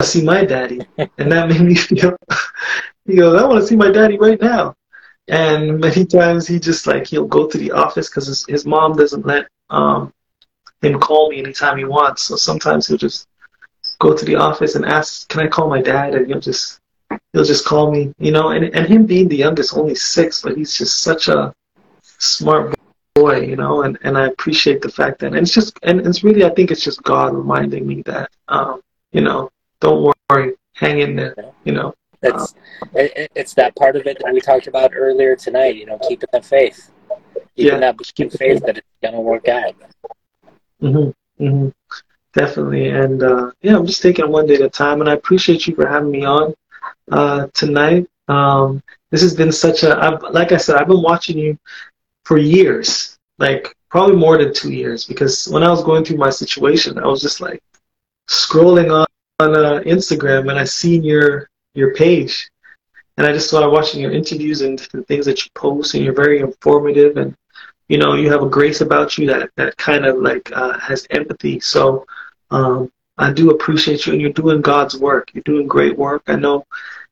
[0.00, 0.80] to see my daddy,"
[1.18, 2.16] and that made me feel.
[3.06, 4.74] he goes, "I want to see my daddy right now."
[5.28, 8.96] And many times he just like he'll go to the office because his, his mom
[8.96, 10.12] doesn't let um,
[10.82, 12.22] him call me anytime he wants.
[12.22, 13.28] So sometimes he'll just
[14.00, 16.80] go to the office and ask, "Can I call my dad?" And he'll just
[17.32, 18.48] he'll just call me, you know.
[18.48, 21.54] And and him being the youngest, only six, but he's just such a
[22.18, 22.74] smart
[23.14, 23.82] boy, you know.
[23.82, 26.70] And and I appreciate the fact that, and it's just, and it's really, I think
[26.70, 28.80] it's just God reminding me that, um,
[29.12, 31.94] you know, don't worry, hang in there, you know.
[32.22, 35.76] It's um, it, it's that part of it that we talked about earlier tonight.
[35.76, 36.90] You know, keeping the faith,
[37.56, 39.74] keeping yeah, that keep faith that it's gonna work out.
[40.82, 41.44] Mm-hmm.
[41.44, 41.68] Mm-hmm.
[42.34, 42.88] Definitely.
[42.88, 45.00] And uh, yeah, I'm just taking one day at a time.
[45.00, 46.54] And I appreciate you for having me on
[47.10, 48.08] uh, tonight.
[48.28, 51.58] Um, this has been such a, I've, like I said, I've been watching you
[52.24, 56.30] for years, like probably more than two years, because when I was going through my
[56.30, 57.62] situation, I was just like
[58.28, 59.06] scrolling on,
[59.40, 62.50] on uh, Instagram and I seen your your page,
[63.16, 66.14] and I just started watching your interviews and the things that you post, and you're
[66.14, 67.34] very informative and
[67.92, 71.06] you know you have a grace about you that that kind of like uh, has
[71.10, 71.60] empathy.
[71.60, 72.06] So
[72.50, 75.24] um, i do appreciate you and you're doing god's work.
[75.34, 76.22] You're doing great work.
[76.26, 76.64] I know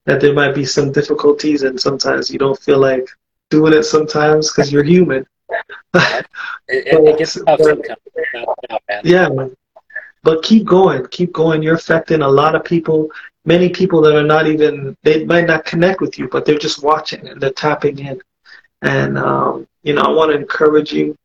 [0.07, 3.07] that there might be some difficulties and sometimes you don't feel like
[3.51, 5.26] doing it sometimes because you're human.
[6.72, 9.03] It, it, it gets tough sometimes.
[9.03, 9.53] yeah man.
[10.22, 11.05] but keep going.
[11.09, 11.64] Keep going.
[11.64, 13.09] You're affecting a lot of people.
[13.45, 16.83] Many people that are not even they might not connect with you but they're just
[16.91, 18.20] watching and they're tapping in
[18.83, 21.16] and um, you know, I want to encourage you,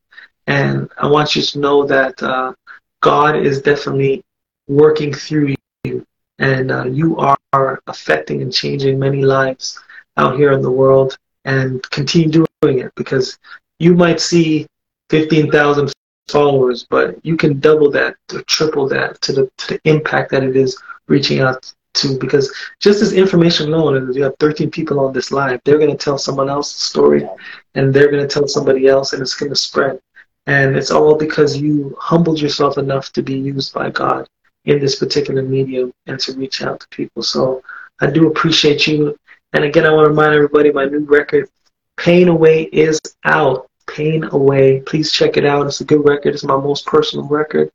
[0.48, 2.54] and I want you to know that uh,
[3.02, 4.24] God is definitely
[4.68, 6.06] working through you,
[6.40, 9.80] and uh, you are affecting and changing many lives
[10.18, 13.38] out here in the world, and continue doing it because
[13.80, 14.66] you might see
[15.10, 15.92] 15,000
[16.28, 20.44] followers, but you can double that or triple that to the to the impact that
[20.44, 25.00] it is reaching out to because just as information alone, if you have 13 people
[25.00, 27.28] on this live, they're going to tell someone else's story,
[27.74, 30.00] and they're going to tell somebody else, and it's going to spread.
[30.48, 34.28] And it's all because you humbled yourself enough to be used by God
[34.66, 37.24] in this particular medium and to reach out to people.
[37.24, 37.64] So
[38.00, 39.18] I do appreciate you.
[39.54, 41.50] And again, I want to remind everybody my new record,
[41.98, 43.70] Pain Away, is out.
[43.88, 44.82] Pain Away.
[44.82, 45.66] Please check it out.
[45.66, 46.34] It's a good record.
[46.34, 47.72] It's my most personal record.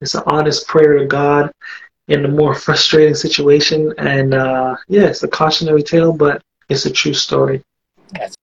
[0.00, 1.50] It's an honest prayer to God
[2.08, 3.92] in a more frustrating situation.
[3.98, 7.62] And uh, yeah, it's a cautionary tale, but it's a true story.
[8.12, 8.36] That's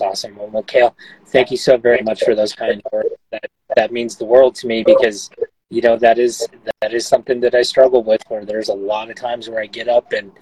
[0.00, 0.36] awesome.
[0.36, 0.94] Well, Mykell,
[1.26, 3.10] thank you so very much for those kind words.
[3.30, 5.30] That that means the world to me because
[5.70, 6.46] you know that is
[6.80, 8.22] that is something that I struggle with.
[8.28, 10.32] Where there's a lot of times where I get up and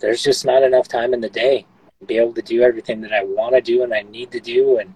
[0.00, 1.66] there's just not enough time in the day
[2.00, 4.40] to be able to do everything that I want to do and I need to
[4.40, 4.78] do.
[4.78, 4.94] And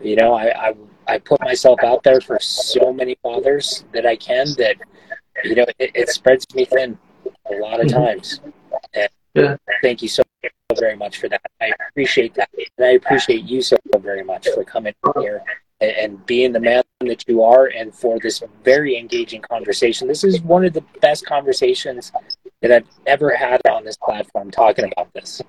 [0.00, 0.74] you know, I, I
[1.06, 4.76] I put myself out there for so many fathers that I can that
[5.44, 6.98] you know it, it spreads me thin
[7.50, 8.04] a lot of mm-hmm.
[8.04, 8.40] times.
[8.94, 9.56] And yeah.
[9.82, 10.22] thank you so
[10.78, 11.40] very much for that.
[11.60, 15.42] I appreciate that, and I appreciate you so very much for coming here
[15.80, 20.08] and being the man that you are and for this very engaging conversation.
[20.08, 22.10] This is one of the best conversations
[22.62, 25.40] that I've ever had on this platform talking about this.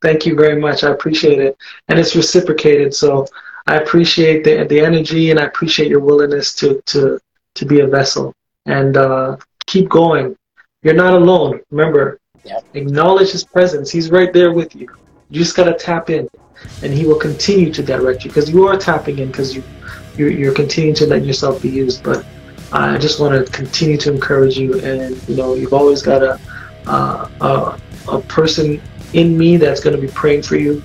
[0.00, 0.84] Thank you very much.
[0.84, 1.56] I appreciate it.
[1.88, 2.94] And it's reciprocated.
[2.94, 3.26] So
[3.66, 7.18] I appreciate the, the energy and I appreciate your willingness to, to,
[7.54, 8.34] to be a vessel
[8.66, 9.36] and uh,
[9.66, 10.36] keep going.
[10.82, 11.60] You're not alone.
[11.70, 12.64] Remember, yep.
[12.74, 13.90] acknowledge his presence.
[13.90, 14.88] He's right there with you.
[15.30, 16.28] You just got to tap in
[16.82, 19.62] and he will continue to direct you because you are tapping in because you
[20.16, 22.24] you're, you're, continuing to let yourself be used but
[22.72, 26.40] i just want to continue to encourage you and you know you've always got a
[26.86, 27.80] uh, a,
[28.12, 28.80] a, person
[29.12, 30.82] in me that's going to be praying for you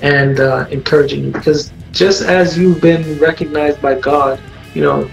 [0.00, 4.40] and uh, encouraging you because just as you've been recognized by god
[4.74, 5.08] you know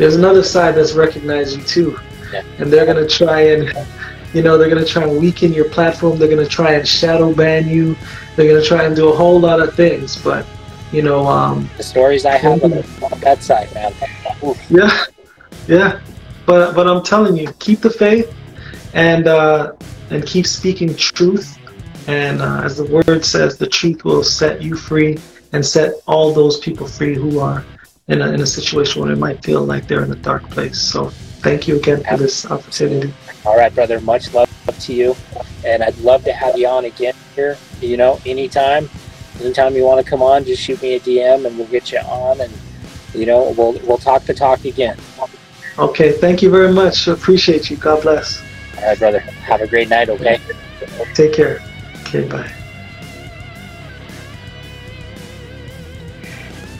[0.00, 1.98] there's another side that's recognized you too
[2.32, 2.42] yeah.
[2.58, 3.86] and they're going to try and
[4.32, 6.18] you know, they're going to try and weaken your platform.
[6.18, 7.96] They're going to try and shadow ban you.
[8.36, 10.20] They're going to try and do a whole lot of things.
[10.22, 10.46] But,
[10.92, 13.92] you know, um, the stories I have on, on that side, man.
[14.68, 15.04] Yeah,
[15.66, 16.00] yeah.
[16.46, 18.34] But but I'm telling you, keep the faith,
[18.94, 19.72] and uh,
[20.10, 21.58] and keep speaking truth.
[22.06, 25.18] And uh, as the word says, the truth will set you free
[25.52, 27.64] and set all those people free who are
[28.10, 30.78] in a, in a situation where it might feel like they're in a dark place.
[30.78, 31.10] So
[31.42, 33.14] thank you again for this opportunity.
[33.46, 34.00] All right, brother.
[34.00, 35.16] Much love to you,
[35.64, 37.56] and I'd love to have you on again here.
[37.80, 38.90] You know, anytime,
[39.40, 42.00] anytime you want to come on, just shoot me a DM, and we'll get you
[42.00, 42.52] on, and
[43.14, 44.98] you know, we'll we'll talk the talk again.
[45.78, 46.12] Okay.
[46.12, 47.06] Thank you very much.
[47.06, 47.76] Appreciate you.
[47.76, 48.42] God bless.
[48.76, 49.20] All right, brother.
[49.20, 50.08] Have a great night.
[50.08, 50.40] Okay.
[51.14, 51.62] Take care.
[52.02, 52.26] Okay.
[52.26, 52.52] Bye.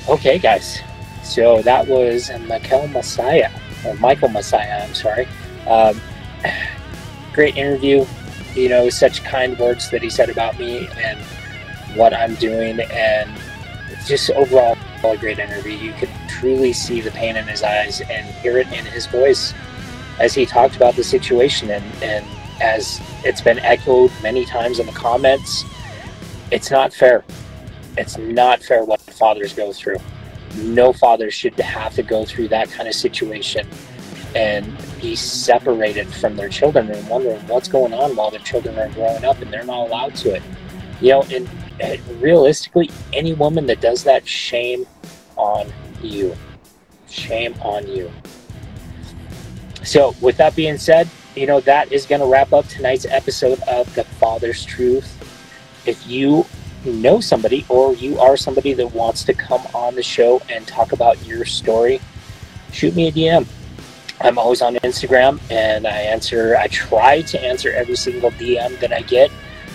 [0.08, 0.80] Okay, guys.
[1.22, 3.50] So that was Michael Messiah,
[3.84, 4.84] or Mykell Messiah.
[4.84, 5.28] I'm sorry.
[5.66, 6.00] Um,
[7.32, 8.04] great interview.
[8.54, 11.20] You know, such kind words that he said about me and
[11.96, 13.30] what I'm doing, and
[14.06, 15.72] just overall a great interview.
[15.72, 19.54] You could truly see the pain in his eyes and hear it in his voice
[20.18, 22.26] as he talked about the situation, and and
[22.60, 25.64] as it's been echoed many times in the comments,
[26.50, 27.24] it's not fair.
[27.96, 29.98] It's not fair what fathers go through.
[30.56, 33.66] No father should have to go through that kind of situation
[34.34, 38.88] and be separated from their children and wondering what's going on while their children are
[38.90, 40.42] growing up and they're not allowed to it.
[41.00, 41.48] You know, and,
[41.80, 44.86] and realistically, any woman that does that, shame
[45.36, 45.72] on
[46.02, 46.36] you.
[47.08, 48.10] Shame on you.
[49.82, 53.60] So, with that being said, you know, that is going to wrap up tonight's episode
[53.62, 55.16] of The Father's Truth.
[55.86, 56.44] If you
[56.84, 60.92] know somebody or you are somebody that wants to come on the show and talk
[60.92, 62.00] about your story,
[62.72, 63.46] shoot me a DM
[64.22, 68.92] I'm always on Instagram and I answer, I try to answer every single DM that
[68.92, 69.30] I get.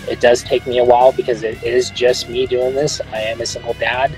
[0.08, 3.00] It does take me a while because it is just me doing this.
[3.12, 4.16] I am a single dad.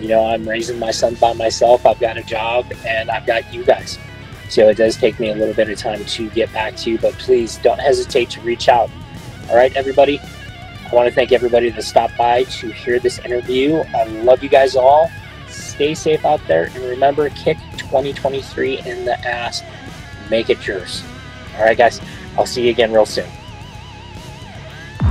[0.00, 1.84] You know, I'm raising my son by myself.
[1.84, 3.98] I've got a job and I've got you guys.
[4.48, 6.98] So it does take me a little bit of time to get back to you,
[6.98, 8.90] but please don't hesitate to reach out.
[9.50, 10.20] All right, everybody.
[10.90, 13.82] I want to thank everybody that stopped by to hear this interview.
[13.94, 15.10] I love you guys all.
[15.48, 19.62] Stay safe out there and remember, kick 2023 in the ass.
[20.30, 21.02] Make it yours.
[21.56, 22.00] All right, guys.
[22.38, 23.26] I'll see you again real soon.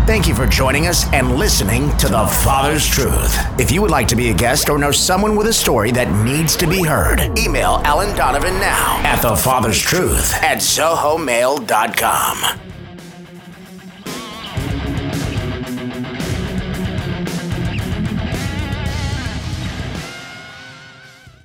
[0.05, 3.36] Thank you for joining us and listening to The Father's Truth.
[3.59, 6.11] If you would like to be a guest or know someone with a story that
[6.23, 11.65] needs to be heard, email Alan Donovan now at TheFather's Truth at ZohoMail.com.